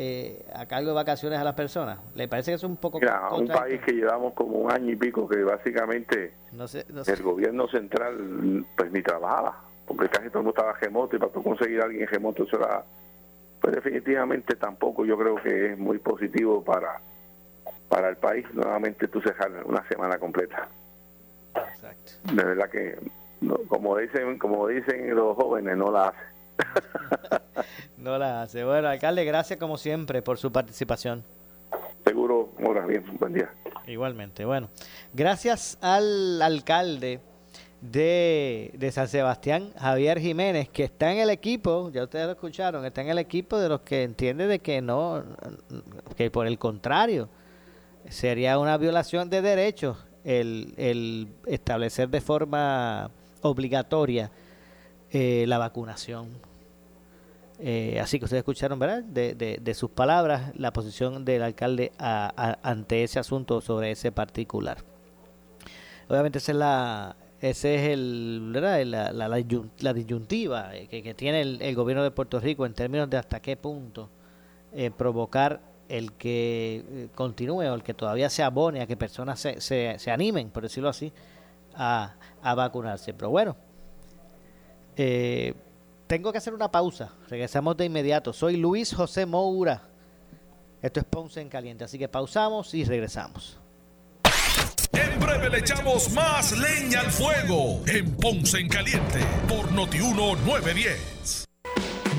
[0.00, 1.98] eh, a cargo de vacaciones a las personas.
[2.14, 3.00] ¿Le parece que es un poco...
[3.00, 8.64] Mira, un país que llevamos como un año y pico que básicamente el gobierno central
[8.76, 12.06] pues ni trabajaba, porque casi todo el mundo estaba remoto y para conseguir a alguien
[12.06, 12.84] remoto eso era...
[13.60, 17.00] Pues definitivamente tampoco yo creo que es muy positivo para,
[17.88, 20.68] para el país nuevamente tú cerrar una semana completa.
[21.56, 22.12] Exacto.
[22.34, 22.96] De verdad que,
[23.66, 26.37] como dicen como dicen los jóvenes, no la hace.
[27.96, 28.64] no la hace.
[28.64, 31.24] Bueno, alcalde, gracias como siempre por su participación.
[32.04, 33.50] Seguro, hola, bien, buen día.
[33.86, 34.68] Igualmente, bueno.
[35.12, 37.20] Gracias al alcalde
[37.80, 42.84] de, de, San Sebastián, Javier Jiménez, que está en el equipo, ya ustedes lo escucharon,
[42.84, 45.22] está en el equipo de los que entiende de que no,
[46.16, 47.28] que por el contrario,
[48.08, 53.10] sería una violación de derechos el, el establecer de forma
[53.42, 54.30] obligatoria
[55.10, 56.28] eh, la vacunación.
[57.60, 59.02] Eh, así que ustedes escucharon, ¿verdad?
[59.02, 64.78] De, de, sus palabras, la posición del alcalde ante ese asunto sobre ese particular.
[66.08, 68.84] Obviamente esa es la, ese es el, ¿verdad?
[68.84, 73.40] La, la, disyuntiva eh, que, tiene el, gobierno de Puerto Rico en términos de hasta
[73.40, 74.10] qué punto
[74.98, 79.98] provocar el que continúe o el que todavía se abone a que personas se, se,
[79.98, 81.10] se animen, por decirlo así,
[81.74, 83.14] a, a vacunarse.
[83.14, 83.56] Pero bueno,
[84.98, 85.54] eh,
[86.06, 87.12] tengo que hacer una pausa.
[87.28, 88.32] Regresamos de inmediato.
[88.32, 89.82] Soy Luis José Moura.
[90.82, 91.84] Esto es Ponce en Caliente.
[91.84, 93.58] Así que pausamos y regresamos.
[94.92, 101.47] En breve le echamos más leña al fuego en Ponce en Caliente por Notiuno 910.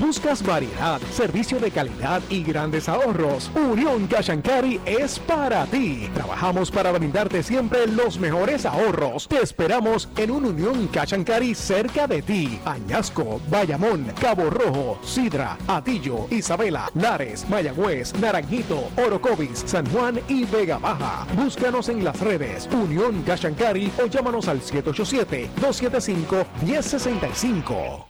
[0.00, 3.50] ¿Buscas variedad, servicio de calidad y grandes ahorros?
[3.54, 6.08] Unión Cachancari es para ti.
[6.14, 9.28] Trabajamos para brindarte siempre los mejores ahorros.
[9.28, 12.58] Te esperamos en un Unión Cachancari cerca de ti.
[12.64, 20.78] Añasco, Bayamón, Cabo Rojo, Sidra, Atillo, Isabela, Lares, Mayagüez, Naranjito, Orocovis, San Juan y Vega
[20.78, 21.26] Baja.
[21.36, 28.09] Búscanos en las redes Unión Cachancari o llámanos al 787 275 1065.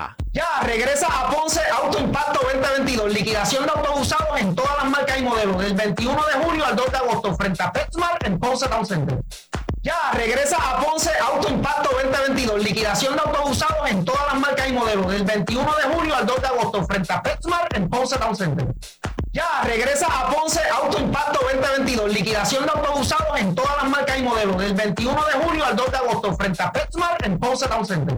[0.33, 3.13] Ya, regresa a Ponce Auto Impacto 2022.
[3.13, 5.57] Liquidación de autos usados en todas las marcas y modelos.
[5.57, 7.35] Del 21 de junio al 2 de agosto.
[7.35, 9.19] Frente a Petsmart en Ponce Town Center.
[9.81, 12.63] Ya, regresa a Ponce Auto Impacto 2022.
[12.63, 15.11] Liquidación de autos usados en todas las marcas y modelos.
[15.11, 16.85] Del 21 de junio al 2 de agosto.
[16.85, 18.67] Frente a Petsmart en Ponce Town Center.
[19.33, 22.13] Ya, regresa a Ponce Auto Impacto 2022.
[22.13, 24.57] Liquidación de autos usados en todas las marcas y modelos.
[24.57, 26.35] Del 21 de junio al 2 de agosto.
[26.35, 28.17] Frente a Petsmart en Ponce Town Center.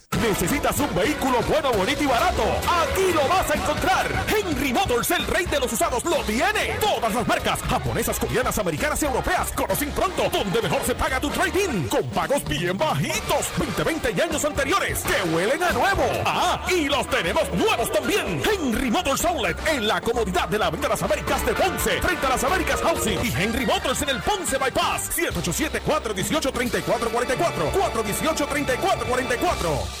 [0.21, 2.43] ¿Necesitas un vehículo bueno, bonito y barato?
[2.43, 4.05] Aquí lo vas a encontrar.
[4.27, 6.77] Henry Motors, el rey de los usados, lo tiene.
[6.79, 9.51] Todas las marcas japonesas, coreanas, americanas y europeas.
[9.51, 11.87] Conocen pronto donde mejor se paga tu trading.
[11.87, 13.47] Con pagos bien bajitos.
[13.57, 16.03] 20, 20 y años anteriores que huelen a nuevo.
[16.25, 18.43] Ah, y los tenemos nuevos también.
[18.45, 21.99] Henry Motors Outlet en la comodidad de la Avenida Las Américas de Ponce.
[21.99, 23.25] Frente a las Américas Housing.
[23.25, 25.17] Y Henry Motors en el Ponce Bypass.
[25.17, 27.71] 787-418-3444.
[27.73, 30.00] 418-3444.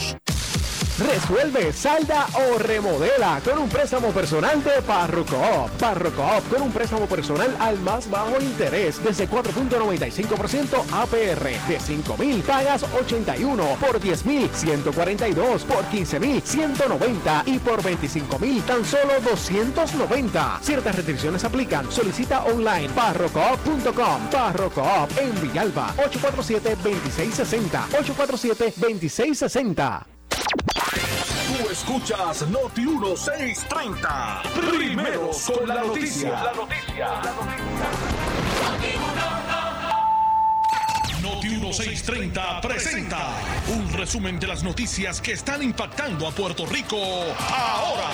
[0.01, 0.40] Church.
[0.99, 5.69] Resuelve, salda o remodela con un préstamo personal de Parrocoop.
[5.79, 11.43] Parrocoop con un préstamo personal al más bajo interés desde 4.95% APR.
[11.67, 19.19] De 5.000 pagas 81, por 10.000 142, por 15.000 190 y por 25.000 tan solo
[19.23, 20.59] 290.
[20.61, 21.91] Ciertas restricciones aplican.
[21.91, 24.29] Solicita online parrocoop.com.
[24.31, 27.87] Parrocoop en Villalba 847-2660.
[27.89, 30.20] 847-2660.
[31.51, 34.43] Tú escuchas Noti 1630.
[34.71, 36.31] Primeros con la noticia.
[36.43, 37.21] La noticia.
[41.21, 43.33] Noti 1630 presenta
[43.67, 48.11] un resumen de las noticias que están impactando a Puerto Rico ahora.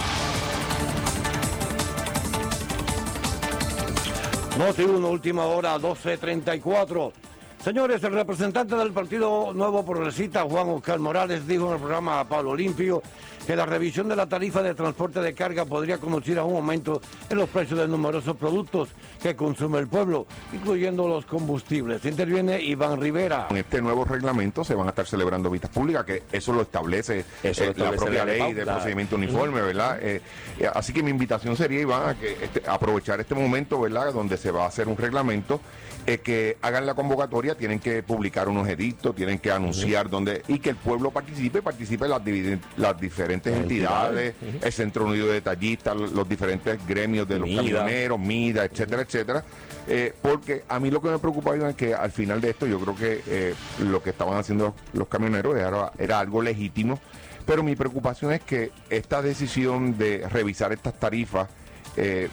[4.57, 7.26] Noti 1, última hora, 12.34.
[7.67, 12.55] Señores, el representante del Partido Nuevo Progresista, Juan Oscar Morales, dijo en el programa Pablo
[12.55, 13.03] Limpio
[13.47, 17.01] que la revisión de la tarifa de transporte de carga podría conducir a un aumento
[17.29, 18.89] en los precios de numerosos productos
[19.23, 22.03] que consume el pueblo, incluyendo los combustibles.
[22.03, 23.47] Interviene Iván Rivera.
[23.47, 27.23] Con este nuevo reglamento se van a estar celebrando vistas públicas, que eso lo establece,
[27.41, 29.97] Eso lo eh, la propia la ley de la- procedimiento uniforme, ¿verdad?
[30.01, 30.21] Eh,
[30.59, 34.35] eh, así que mi invitación sería, Iván, a que este- aprovechar este momento, ¿verdad?, donde
[34.35, 35.61] se va a hacer un reglamento.
[36.09, 40.59] eh, que hagan la convocatoria, tienen que publicar unos edictos, tienen que anunciar dónde y
[40.59, 45.95] que el pueblo participe, participe las diferentes Las entidades, entidades, el Centro Unido de Detallistas,
[45.95, 47.79] los, diferentes gremios de los MIDA.
[47.79, 49.43] camioneros, MIDA, etcétera, etcétera.
[49.87, 52.67] Eh, porque a mí lo que me preocupa Iván, es que al final de esto
[52.67, 56.99] yo creo que eh, lo que estaban haciendo los camioneros era, era algo legítimo,
[57.45, 61.47] pero mi preocupación es que esta decisión de revisar estas tarifas,
[61.95, 62.27] eh,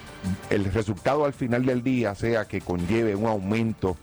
[0.50, 3.96] el resultado al final del día sea que conlleve un aumento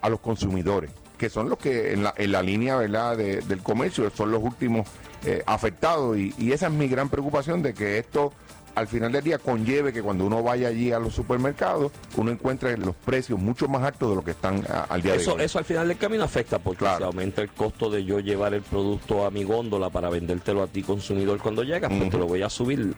[0.00, 0.90] a los consumidores,
[1.22, 3.16] que son los que en la, en la línea ¿verdad?
[3.16, 4.88] de- del comercio son los últimos
[5.24, 8.32] eh, afectados y esa es mi gran preocupación de que esto
[8.74, 12.76] al final del día conlleve que cuando uno vaya allí a los supermercados uno encuentre
[12.78, 15.42] los precios mucho más altos de lo que están a- al día de Eso, hoy.
[15.42, 18.62] eso al final del camino afecta porque se aumenta el costo de yo llevar el
[18.62, 22.42] producto a mi góndola para vendértelo a ti consumidor cuando llegas, pues te lo voy
[22.42, 22.94] a subir.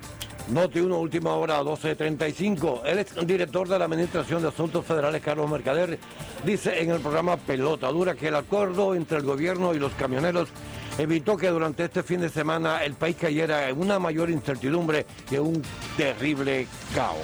[0.48, 2.82] Noti 1, última hora, 12.35.
[2.84, 5.98] El ex director de la Administración de Asuntos Federales, Carlos Mercader,
[6.44, 10.48] dice en el programa Pelota Dura que el acuerdo entre el gobierno y los camioneros
[10.98, 15.34] evitó que durante este fin de semana el país cayera en una mayor incertidumbre y
[15.36, 15.62] en un
[15.96, 17.18] terrible caos.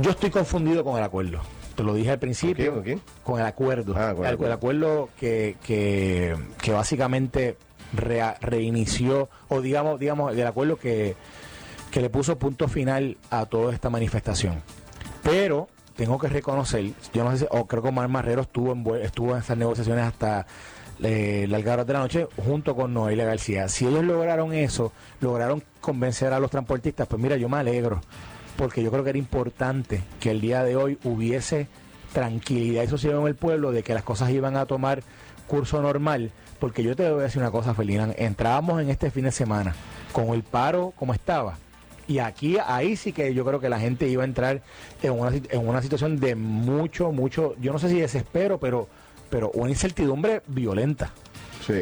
[0.00, 1.40] Yo estoy confundido con el acuerdo.
[1.74, 2.82] Te lo dije al principio.
[3.22, 3.92] ¿Con el acuerdo.
[3.92, 5.08] con el acuerdo.
[5.18, 7.58] que, que, que básicamente
[7.94, 11.16] rea- reinició, o digamos, digamos, el acuerdo que,
[11.90, 14.62] que le puso punto final a toda esta manifestación.
[15.22, 18.84] Pero tengo que reconocer, yo no sé si, o creo que Omar Marrero estuvo en,
[19.04, 20.46] estuvo en esas negociaciones hasta
[21.02, 23.68] eh, la Algarra de la Noche junto con Noelia García.
[23.68, 28.00] Si ellos lograron eso, lograron convencer a los transportistas, pues mira, yo me alegro,
[28.56, 31.68] porque yo creo que era importante que el día de hoy hubiese
[32.12, 35.02] tranquilidad y sosiego en el pueblo de que las cosas iban a tomar
[35.46, 39.24] curso normal, porque yo te voy a decir una cosa, Felina, entrábamos en este fin
[39.24, 39.74] de semana
[40.12, 41.58] con el paro como estaba.
[42.08, 44.62] Y aquí, ahí sí que yo creo que la gente iba a entrar
[45.02, 48.88] en una, en una situación de mucho, mucho, yo no sé si desespero, pero,
[49.30, 51.10] pero una incertidumbre violenta.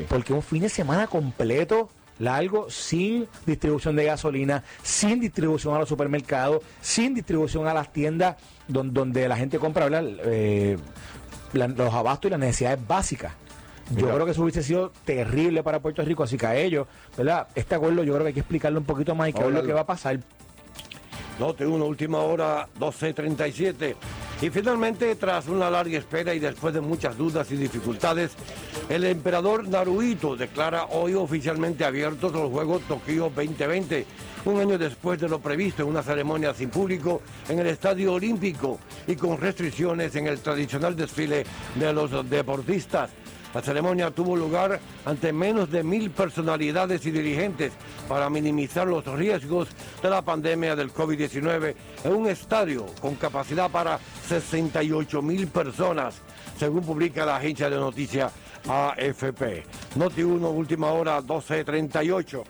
[0.09, 5.89] Porque un fin de semana completo, largo, sin distribución de gasolina, sin distribución a los
[5.89, 8.37] supermercados, sin distribución a las tiendas
[8.67, 9.89] don- donde, la gente compra.
[9.93, 10.79] Eh,
[11.53, 13.33] la- los abastos y las necesidades básicas.
[13.91, 14.15] Yo Mira.
[14.15, 16.87] creo que eso hubiese sido terrible para Puerto Rico, así que a ellos,
[17.19, 17.49] ¿verdad?
[17.55, 19.63] Este acuerdo yo creo que hay que explicarlo un poquito más y que ver lo
[19.63, 20.19] que va a pasar.
[21.39, 23.95] Note una última hora, 12.37.
[24.43, 28.33] Y finalmente, tras una larga espera y después de muchas dudas y dificultades,
[28.89, 34.05] el emperador Naruhito declara hoy oficialmente abiertos los Juegos Tokio 2020,
[34.45, 38.79] un año después de lo previsto en una ceremonia sin público en el Estadio Olímpico
[39.07, 43.11] y con restricciones en el tradicional desfile de los deportistas.
[43.55, 47.73] La ceremonia tuvo lugar ante menos de mil personalidades y dirigentes
[48.09, 49.69] para minimizar los riesgos
[50.03, 56.17] de la pandemia del COVID-19 en un estadio con capacidad para 68 mil personas,
[56.59, 58.33] según publica la agencia de noticias
[58.69, 59.65] AFP.
[59.95, 62.43] Noti 1, última hora, 12.38.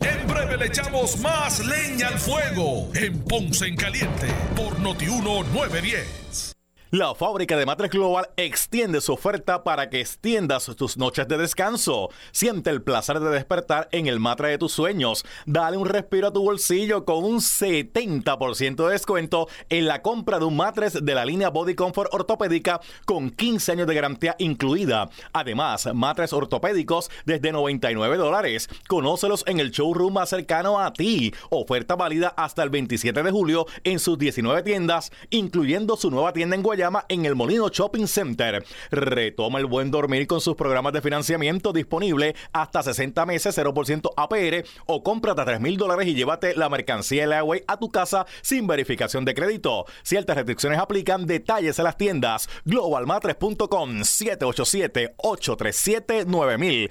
[0.00, 6.59] En breve le echamos más leña al fuego en Ponce en Caliente por Notiuno 910.
[6.92, 12.08] La fábrica de Matres Global extiende su oferta para que extiendas tus noches de descanso.
[12.32, 15.24] Siente el placer de despertar en el matre de tus sueños.
[15.46, 20.46] Dale un respiro a tu bolsillo con un 70% de descuento en la compra de
[20.46, 25.10] un matres de la línea Body Comfort ortopédica con 15 años de garantía incluida.
[25.32, 28.68] Además, matres ortopédicos desde 99 dólares.
[28.88, 31.32] Conócelos en el showroom más cercano a ti.
[31.50, 36.56] Oferta válida hasta el 27 de julio en sus 19 tiendas, incluyendo su nueva tienda
[36.56, 38.64] en Guayama en el Molino Shopping Center.
[38.90, 44.64] Retoma el buen dormir con sus programas de financiamiento disponible hasta 60 meses, 0% APR
[44.86, 48.66] o cómprate a 3 mil dólares y llévate la mercancía Leaway a tu casa sin
[48.66, 49.84] verificación de crédito.
[50.02, 51.26] Ciertas restricciones aplican.
[51.26, 56.90] Detalles en las tiendas globalmatres.com 787-837-9000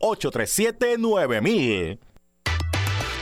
[0.00, 2.09] 787-837-9000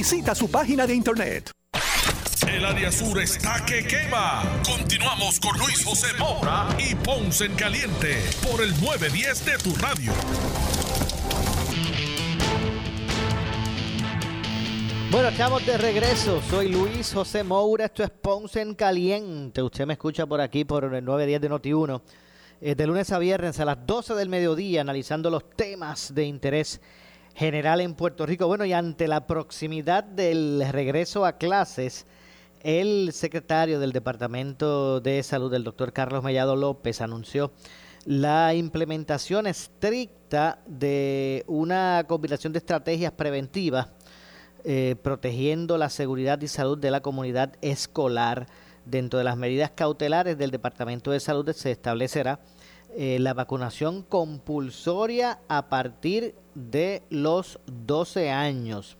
[0.00, 1.50] Visita su página de internet.
[2.48, 4.42] El área sur está que quema.
[4.64, 8.16] Continuamos con Luis José Moura y Ponce en Caliente
[8.50, 10.10] por el 910 de tu radio.
[15.10, 16.40] Bueno, estamos de regreso.
[16.48, 17.84] Soy Luis José Moura.
[17.84, 19.62] Esto es Ponce en Caliente.
[19.62, 22.00] Usted me escucha por aquí por el 910 de Noti1.
[22.62, 26.80] eh, de lunes a viernes a las 12 del mediodía, analizando los temas de interés
[27.40, 28.46] general en Puerto Rico.
[28.46, 32.04] Bueno, y ante la proximidad del regreso a clases,
[32.60, 37.50] el secretario del Departamento de Salud, el doctor Carlos Mellado López, anunció
[38.04, 43.88] la implementación estricta de una combinación de estrategias preventivas
[44.64, 48.48] eh, protegiendo la seguridad y salud de la comunidad escolar.
[48.84, 52.40] Dentro de las medidas cautelares del Departamento de Salud se establecerá
[52.96, 58.96] eh, la vacunación compulsoria a partir de los 12 años.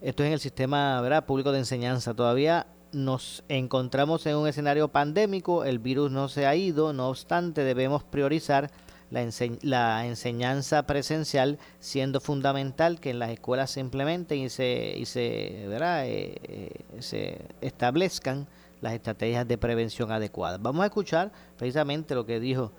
[0.00, 1.24] Esto es en el sistema ¿verdad?
[1.26, 2.14] público de enseñanza.
[2.14, 7.64] Todavía nos encontramos en un escenario pandémico, el virus no se ha ido, no obstante
[7.64, 8.70] debemos priorizar
[9.10, 14.94] la, ense- la enseñanza presencial, siendo fundamental que en las escuelas se implementen y se,
[14.96, 16.06] y se, ¿verdad?
[16.06, 18.46] Eh, eh, se establezcan
[18.80, 20.60] las estrategias de prevención adecuadas.
[20.60, 22.72] Vamos a escuchar precisamente lo que dijo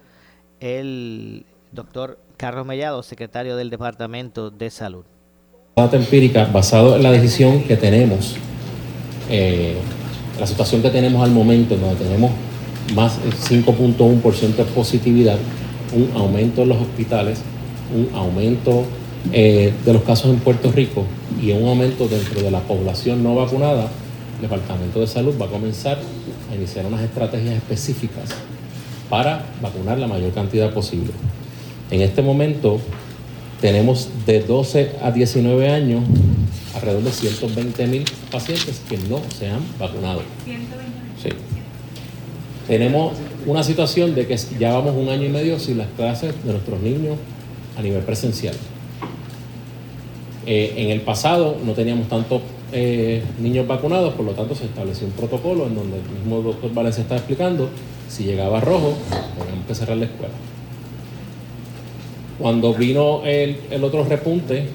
[0.60, 5.06] el doctor Carlos Mellado, secretario del Departamento de Salud.
[5.76, 8.36] Data empírica basado en la decisión que tenemos,
[9.30, 9.76] eh,
[10.40, 12.32] la situación que tenemos al momento, en donde tenemos
[12.96, 15.38] más del 5.1% de positividad,
[15.94, 17.42] un aumento en los hospitales,
[17.96, 18.84] un aumento
[19.32, 21.06] eh, de los casos en Puerto Rico
[21.42, 23.90] y un aumento dentro de la población no vacunada,
[24.36, 25.98] el Departamento de Salud va a comenzar
[26.52, 28.36] a iniciar unas estrategias específicas
[29.10, 31.12] para vacunar la mayor cantidad posible.
[31.92, 32.80] En este momento
[33.62, 36.04] tenemos de 12 a 19 años
[36.76, 40.22] alrededor de 120 mil pacientes que no se han vacunado.
[41.22, 41.30] Sí.
[42.68, 43.14] Tenemos
[43.46, 46.82] una situación de que ya vamos un año y medio sin las clases de nuestros
[46.82, 47.18] niños
[47.78, 48.56] a nivel presencial.
[50.46, 52.42] Eh, en el pasado no teníamos tantos
[52.72, 56.74] eh, niños vacunados, por lo tanto se estableció un protocolo en donde el mismo doctor
[56.74, 57.70] Valencia está explicando,
[58.10, 58.94] si llegaba rojo,
[59.38, 60.34] teníamos que cerrar la escuela.
[62.40, 64.68] Cuando vino el, el otro repunte,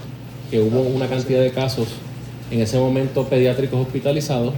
[0.50, 1.88] que hubo una cantidad de casos
[2.50, 4.52] en ese momento pediátricos hospitalizados,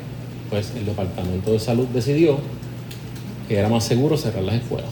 [0.51, 2.39] pues el Departamento de Salud decidió
[3.49, 4.91] que era más seguro cerrar las escuelas.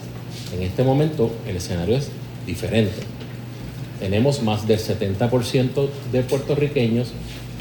[0.55, 2.09] En este momento el escenario es
[2.45, 3.01] diferente.
[3.99, 7.13] Tenemos más del 70% de puertorriqueños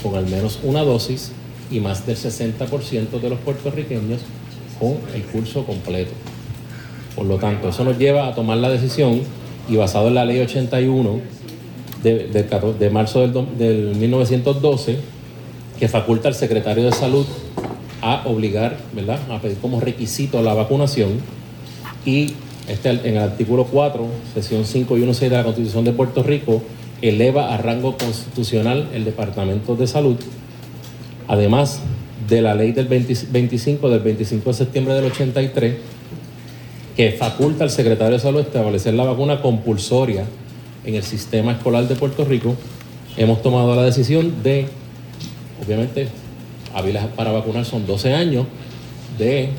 [0.03, 1.33] con al menos una dosis
[1.71, 4.21] y más del 60% de los puertorriqueños
[4.79, 6.13] con el curso completo.
[7.17, 9.23] Por lo tanto, eso nos lleva a tomar la decisión
[9.69, 11.21] y basado en la ley 81
[12.03, 12.27] de,
[12.79, 14.99] de, marzo del, del 1912,
[15.79, 17.27] que faculta al secretario de salud
[18.01, 21.21] a obligar, ¿verdad?, a pedir como requisito la vacunación
[22.05, 22.35] y
[22.69, 26.63] este, en el artículo 4, sesión 5 y 1.6 de la Constitución de Puerto Rico,
[27.03, 30.17] eleva a rango constitucional el Departamento de Salud,
[31.29, 31.81] además
[32.29, 35.75] de la ley del 25 del 25 de septiembre del 83,
[36.97, 40.25] que faculta al secretario de Salud establecer la vacuna compulsoria
[40.85, 42.55] en el sistema escolar de Puerto Rico,
[43.17, 44.67] hemos tomado la decisión de,
[45.65, 46.09] obviamente,
[46.75, 48.47] hábiles para vacunar son 12 años,
[49.19, 49.51] de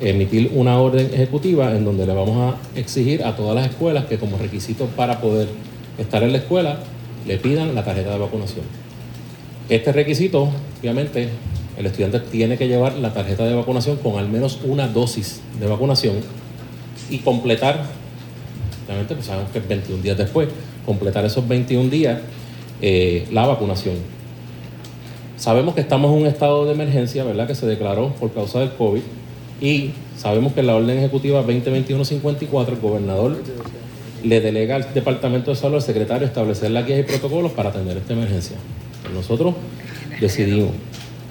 [0.00, 4.18] emitir una orden ejecutiva en donde le vamos a exigir a todas las escuelas que
[4.18, 5.48] como requisito para poder
[5.98, 6.78] estar en la escuela
[7.26, 8.64] le pidan la tarjeta de vacunación.
[9.68, 10.48] Este requisito,
[10.80, 11.28] obviamente,
[11.76, 15.66] el estudiante tiene que llevar la tarjeta de vacunación con al menos una dosis de
[15.66, 16.16] vacunación
[17.10, 17.84] y completar,
[18.86, 20.48] obviamente, pues sabemos que 21 días después,
[20.86, 22.20] completar esos 21 días
[22.80, 23.96] eh, la vacunación.
[25.36, 28.72] Sabemos que estamos en un estado de emergencia, ¿verdad?, que se declaró por causa del
[28.72, 29.02] COVID
[29.60, 33.36] y sabemos que la orden ejecutiva 2021-54 el gobernador
[34.24, 37.96] le delega al Departamento de Salud, al secretario, establecer las guías y protocolos para atender
[37.96, 38.56] esta emergencia.
[39.14, 39.54] Nosotros
[40.20, 40.72] decidimos,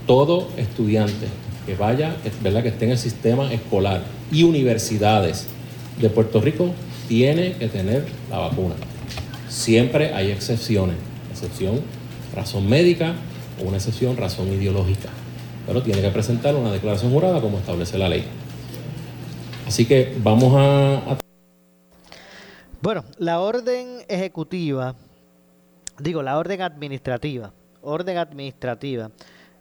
[0.06, 1.28] todo estudiante
[1.66, 2.64] que vaya, ¿verdad?
[2.64, 5.48] que esté en el sistema escolar y universidades
[6.00, 6.72] de Puerto Rico,
[7.10, 8.76] tiene que tener la vacuna.
[9.50, 10.96] Siempre hay excepciones,
[11.32, 11.82] excepción
[12.34, 13.16] razón médica
[13.62, 15.10] o una excepción razón ideológica,
[15.66, 18.24] pero tiene que presentar una declaración jurada como establece la ley.
[19.68, 21.18] Así que vamos a
[22.82, 24.96] bueno, la orden ejecutiva,
[26.00, 29.12] digo, la orden administrativa, orden administrativa,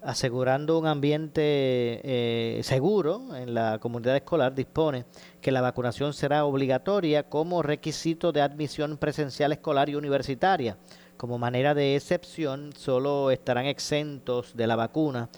[0.03, 5.05] asegurando un ambiente eh, seguro en la comunidad escolar, dispone
[5.41, 10.77] que la vacunación será obligatoria como requisito de admisión presencial escolar y universitaria.
[11.17, 15.31] Como manera de excepción, solo estarán exentos de la vacuna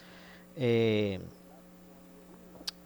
[0.56, 1.20] eh,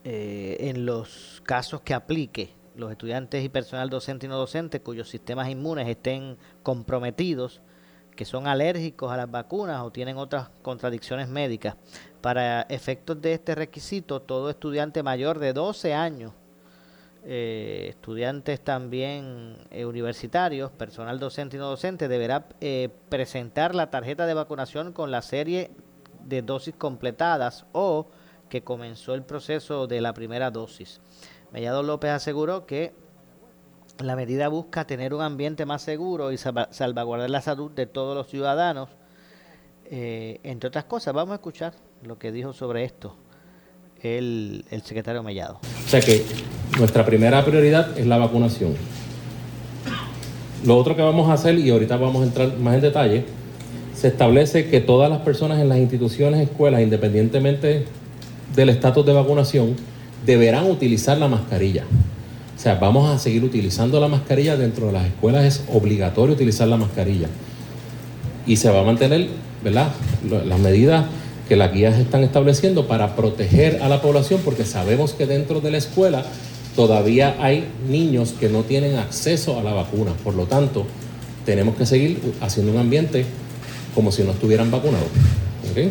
[0.04, 5.08] eh, en los casos que aplique los estudiantes y personal docente y no docente cuyos
[5.08, 7.60] sistemas inmunes estén comprometidos,
[8.16, 11.76] que son alérgicos a las vacunas o tienen otras contradicciones médicas.
[12.20, 16.32] Para efectos de este requisito, todo estudiante mayor de 12 años,
[17.24, 24.26] eh, estudiantes también eh, universitarios, personal docente y no docente, deberá eh, presentar la tarjeta
[24.26, 25.70] de vacunación con la serie
[26.24, 28.08] de dosis completadas o
[28.48, 31.00] que comenzó el proceso de la primera dosis.
[31.52, 32.92] Mellado López aseguró que
[33.98, 38.28] la medida busca tener un ambiente más seguro y salvaguardar la salud de todos los
[38.28, 38.88] ciudadanos.
[39.84, 43.14] Eh, entre otras cosas, vamos a escuchar lo que dijo sobre esto
[44.02, 45.60] el, el secretario Mellado.
[45.84, 46.24] O sea que
[46.78, 48.74] nuestra primera prioridad es la vacunación.
[50.64, 53.24] Lo otro que vamos a hacer, y ahorita vamos a entrar más en detalle,
[53.94, 57.84] se establece que todas las personas en las instituciones, escuelas, independientemente
[58.54, 59.76] del estatus de vacunación,
[60.24, 61.84] deberán utilizar la mascarilla.
[62.56, 66.68] O sea, vamos a seguir utilizando la mascarilla dentro de las escuelas, es obligatorio utilizar
[66.68, 67.28] la mascarilla.
[68.46, 69.28] Y se va a mantener,
[69.64, 69.88] ¿verdad?,
[70.46, 71.06] las medidas
[71.48, 75.70] que las guías están estableciendo para proteger a la población, porque sabemos que dentro de
[75.70, 76.24] la escuela
[76.76, 80.12] todavía hay niños que no tienen acceso a la vacuna.
[80.22, 80.86] Por lo tanto,
[81.44, 83.26] tenemos que seguir haciendo un ambiente
[83.94, 85.08] como si no estuvieran vacunados.
[85.70, 85.90] ¿ok?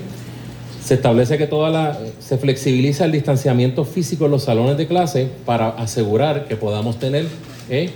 [0.84, 5.30] Se establece que toda la, se flexibiliza el distanciamiento físico en los salones de clase
[5.46, 7.28] para asegurar que podamos tener
[7.70, 7.92] eh,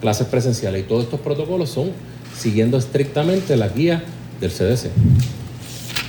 [0.00, 0.82] clases presenciales.
[0.82, 1.90] Y todos estos protocolos son
[2.36, 4.02] siguiendo estrictamente la guía
[4.40, 4.90] del CDC.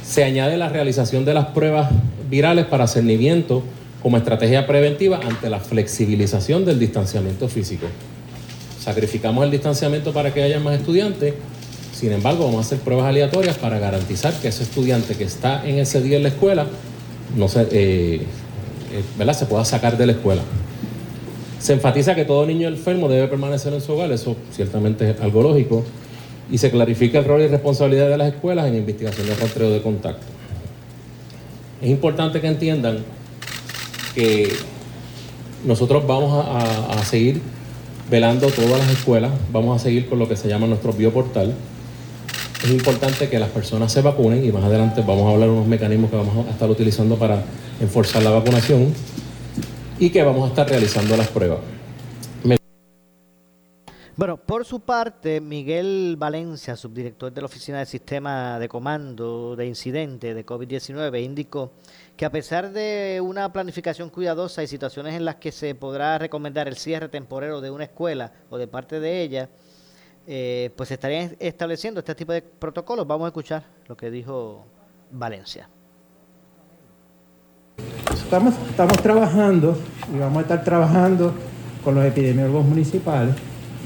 [0.03, 1.89] Se añade la realización de las pruebas
[2.29, 3.63] virales para cernimiento
[4.01, 7.87] como estrategia preventiva ante la flexibilización del distanciamiento físico.
[8.79, 11.33] Sacrificamos el distanciamiento para que haya más estudiantes,
[11.99, 15.79] sin embargo vamos a hacer pruebas aleatorias para garantizar que ese estudiante que está en
[15.79, 16.65] ese día en la escuela
[17.35, 18.21] no se, eh, eh,
[19.17, 19.33] ¿verdad?
[19.33, 20.41] se pueda sacar de la escuela.
[21.59, 25.43] Se enfatiza que todo niño enfermo debe permanecer en su hogar, eso ciertamente es algo
[25.43, 25.83] lógico,
[26.49, 29.81] y se clarifica el rol y responsabilidad de las escuelas en investigación de rastreo de
[29.81, 30.25] contacto.
[31.81, 32.99] Es importante que entiendan
[34.15, 34.53] que
[35.65, 37.41] nosotros vamos a, seguir
[38.09, 41.53] velando todas las escuelas, vamos a seguir con lo que se llama nuestro bioportal.
[42.63, 45.67] Es importante que las personas se vacunen y más adelante vamos a hablar de unos
[45.67, 47.41] mecanismos que vamos a estar utilizando para
[47.79, 48.93] enforzar la vacunación
[49.97, 51.59] y que vamos a estar realizando las pruebas.
[54.17, 59.65] Bueno, por su parte, Miguel Valencia, subdirector de la Oficina de Sistema de Comando de
[59.65, 61.71] Incidente de COVID-19, indicó
[62.17, 66.67] que a pesar de una planificación cuidadosa y situaciones en las que se podrá recomendar
[66.67, 69.47] el cierre temporero de una escuela o de parte de ella,
[70.31, 73.07] eh, pues se estarían estableciendo este tipo de protocolos.
[73.07, 74.63] Vamos a escuchar lo que dijo
[75.09, 75.67] Valencia.
[78.13, 78.53] Estamos,
[79.01, 79.75] trabajando
[80.13, 81.33] y vamos a estar trabajando
[81.83, 83.33] con los epidemiólogos municipales,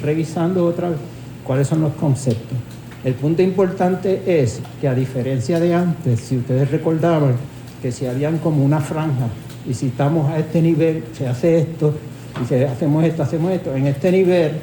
[0.02, 1.00] revisando otra vez
[1.46, 2.58] cuáles son los conceptos.
[3.06, 7.38] El punto importante es que a diferencia de antes, si ustedes recordaban
[7.82, 9.28] que si habían como una franja
[9.66, 11.94] y si estamos a este nivel, se hace esto,
[12.42, 14.60] y si hacemos esto, hacemos esto, en este nivel,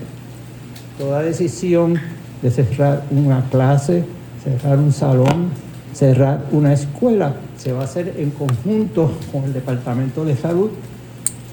[1.00, 1.98] toda decisión
[2.42, 4.04] de cerrar una clase,
[4.44, 5.48] cerrar un salón,
[5.94, 10.70] cerrar una escuela, se va a hacer en conjunto con el Departamento de Salud,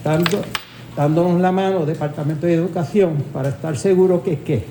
[0.03, 0.41] dando,
[0.97, 4.65] dándonos la mano, Departamento de Educación, para estar seguros que qué,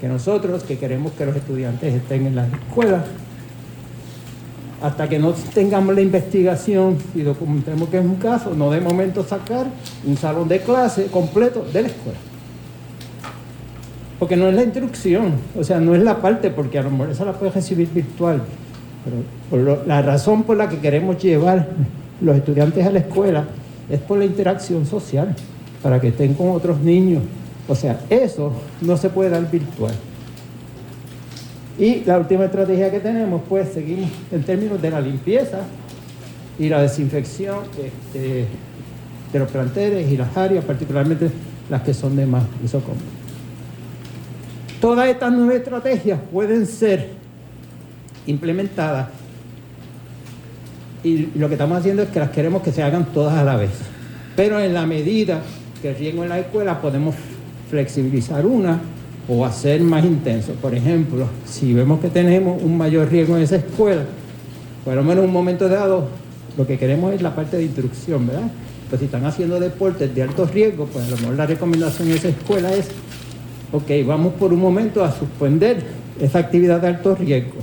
[0.00, 3.04] que nosotros que queremos que los estudiantes estén en las escuelas,
[4.82, 9.22] hasta que no tengamos la investigación y documentemos que es un caso, no de momento
[9.22, 9.66] sacar
[10.04, 12.18] un salón de clase completo de la escuela.
[14.20, 17.10] Porque no es la instrucción, o sea, no es la parte, porque a lo mejor
[17.10, 18.42] esa la puedes recibir virtual.
[19.50, 21.68] Pero la razón por la que queremos llevar
[22.20, 23.46] los estudiantes a la escuela
[23.88, 25.34] es por la interacción social,
[25.82, 27.22] para que estén con otros niños.
[27.66, 28.52] O sea, eso
[28.82, 29.94] no se puede dar virtual.
[31.78, 35.60] Y la última estrategia que tenemos, pues seguimos en términos de la limpieza
[36.58, 38.44] y la desinfección este,
[39.32, 41.30] de los planteles y las áreas, particularmente
[41.70, 43.19] las que son de más uso común.
[44.80, 47.10] Todas estas nuevas estrategias pueden ser
[48.26, 49.08] implementadas
[51.02, 53.56] y lo que estamos haciendo es que las queremos que se hagan todas a la
[53.56, 53.70] vez.
[54.36, 55.40] Pero en la medida
[55.80, 57.14] que el riesgo en la escuela podemos
[57.70, 58.80] flexibilizar una
[59.28, 60.52] o hacer más intenso.
[60.54, 64.02] Por ejemplo, si vemos que tenemos un mayor riesgo en esa escuela,
[64.84, 66.08] por lo menos en un momento dado,
[66.56, 68.50] lo que queremos es la parte de instrucción, ¿verdad?
[68.88, 72.16] Pues si están haciendo deportes de alto riesgo, pues a lo mejor la recomendación en
[72.16, 72.88] esa escuela es,
[73.72, 75.82] ok, vamos por un momento a suspender
[76.20, 77.58] esa actividad de alto riesgo.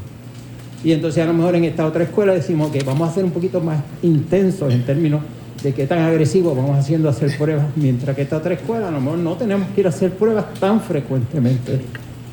[0.84, 3.32] Y entonces a lo mejor en esta otra escuela decimos que vamos a ser un
[3.32, 5.22] poquito más intensos en términos
[5.62, 9.02] de qué tan agresivos vamos haciendo hacer pruebas, mientras que esta otra escuela a lo
[9.02, 11.82] mejor no tenemos que ir a hacer pruebas tan frecuentemente.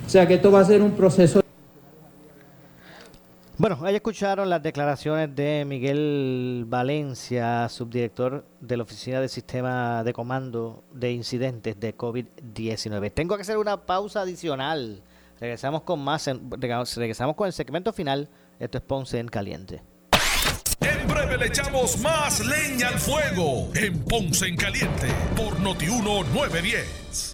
[0.07, 1.44] O sea que esto va a ser un proceso.
[3.57, 10.13] Bueno, ahí escucharon las declaraciones de Miguel Valencia, subdirector de la Oficina de Sistema de
[10.13, 13.13] Comando de Incidentes de COVID-19.
[13.15, 15.05] Tengo que hacer una pausa adicional.
[15.39, 16.29] Regresamos con más,
[16.97, 18.29] regresamos con el segmento final.
[18.59, 19.83] Esto es Ponce en Caliente.
[20.81, 27.34] En breve le echamos más leña al fuego en Ponce en Caliente por Notiuno 910.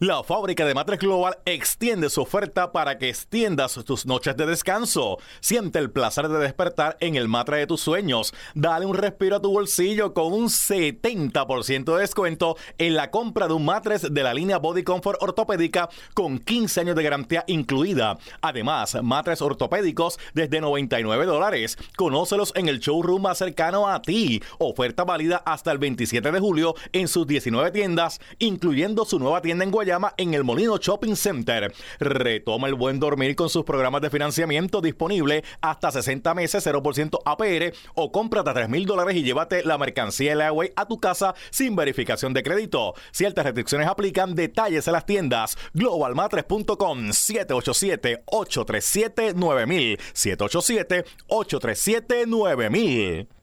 [0.00, 5.18] La fábrica de matres Global extiende su oferta para que extiendas tus noches de descanso.
[5.40, 8.32] Siente el placer de despertar en el matre de tus sueños.
[8.54, 13.54] Dale un respiro a tu bolsillo con un 70% de descuento en la compra de
[13.54, 18.18] un matres de la línea Body Comfort ortopédica con 15 años de garantía incluida.
[18.40, 21.76] Además, matres ortopédicos desde 99 dólares.
[21.96, 24.40] Conócelos en el showroom más cercano a ti.
[24.58, 29.64] Oferta válida hasta el 27 de julio en sus 19 tiendas, incluyendo su nueva tienda
[29.64, 31.72] en Guayama en el Molino Shopping Center.
[31.98, 37.72] Retoma el buen dormir con sus programas de financiamiento disponible hasta 60 meses, 0% APR
[37.94, 41.74] o cómprate a 3 mil dólares y llévate la mercancía Leaway a tu casa sin
[41.74, 42.92] verificación de crédito.
[43.12, 44.34] Ciertas restricciones aplican.
[44.34, 49.98] Detalles en las tiendas globalmatres.com 787-837-9000
[51.28, 53.37] 787-837-9000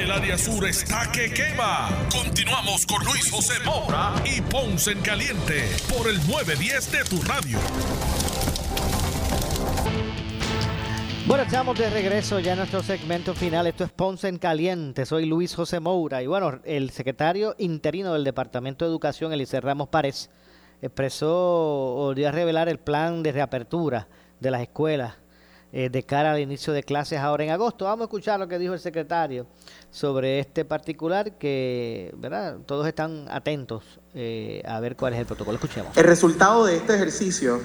[0.00, 1.88] el área sur está que quema.
[2.10, 7.58] Continuamos con Luis José Moura y Ponce en Caliente por el 910 de tu radio.
[11.26, 13.66] Bueno, estamos de regreso ya en nuestro segmento final.
[13.66, 15.06] Esto es Ponce en Caliente.
[15.06, 16.22] Soy Luis José Moura.
[16.22, 20.30] Y bueno, el secretario interino del Departamento de Educación, Elise Ramos Párez,
[20.82, 24.08] expresó o dio a revelar el plan de reapertura
[24.40, 25.23] de las escuelas
[25.76, 27.86] eh, de cara al inicio de clases ahora en agosto.
[27.86, 29.48] Vamos a escuchar lo que dijo el secretario
[29.90, 32.58] sobre este particular que, ¿verdad?
[32.64, 33.82] Todos están atentos
[34.14, 35.56] eh, a ver cuál es el protocolo.
[35.56, 35.96] Escuchemos.
[35.96, 37.60] El resultado de este ejercicio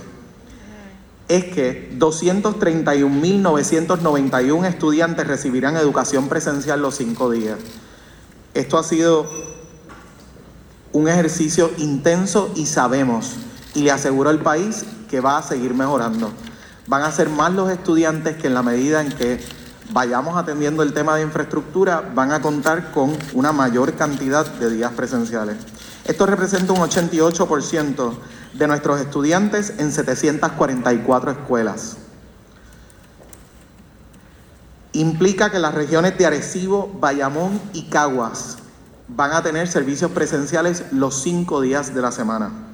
[1.27, 7.59] es que 231.991 estudiantes recibirán educación presencial los cinco días.
[8.55, 9.29] Esto ha sido
[10.93, 13.35] un ejercicio intenso y sabemos,
[13.75, 16.31] y le aseguro al país que va a seguir mejorando
[16.89, 19.39] van a ser más los estudiantes que en la medida en que
[19.91, 24.91] vayamos atendiendo el tema de infraestructura, van a contar con una mayor cantidad de días
[24.93, 25.57] presenciales.
[26.05, 28.13] Esto representa un 88%
[28.53, 31.97] de nuestros estudiantes en 744 escuelas.
[34.93, 38.57] Implica que las regiones de Arecibo, Bayamón y Caguas
[39.07, 42.68] van a tener servicios presenciales los cinco días de la semana.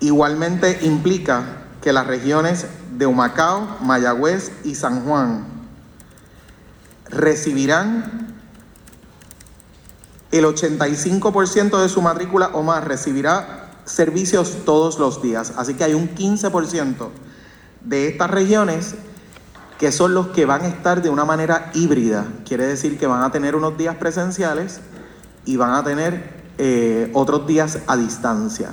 [0.00, 2.66] Igualmente implica que las regiones
[2.96, 5.46] de Humacao, Mayagüez y San Juan
[7.08, 8.34] recibirán
[10.32, 15.52] el 85% de su matrícula o más recibirá servicios todos los días.
[15.56, 17.08] Así que hay un 15%
[17.82, 18.96] de estas regiones
[19.78, 22.26] que son los que van a estar de una manera híbrida.
[22.44, 24.80] Quiere decir que van a tener unos días presenciales
[25.44, 28.70] y van a tener eh, otros días a distancia.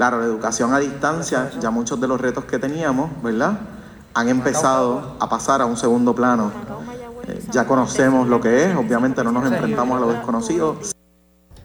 [0.00, 3.58] Claro, la educación a distancia, ya muchos de los retos que teníamos, ¿verdad?
[4.14, 6.50] Han empezado a pasar a un segundo plano.
[7.28, 10.78] Eh, ya conocemos lo que es, obviamente no nos enfrentamos a lo desconocido.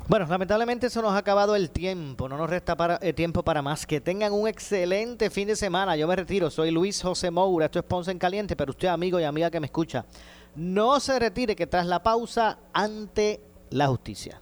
[0.09, 3.61] Bueno, lamentablemente eso nos ha acabado el tiempo, no nos resta para, eh, tiempo para
[3.61, 3.85] más.
[3.85, 5.95] Que tengan un excelente fin de semana.
[5.95, 9.17] Yo me retiro, soy Luis José Moura, esto es Ponce en Caliente, pero usted amigo
[9.17, 10.03] y amiga que me escucha,
[10.57, 14.41] no se retire que tras la pausa ante la justicia.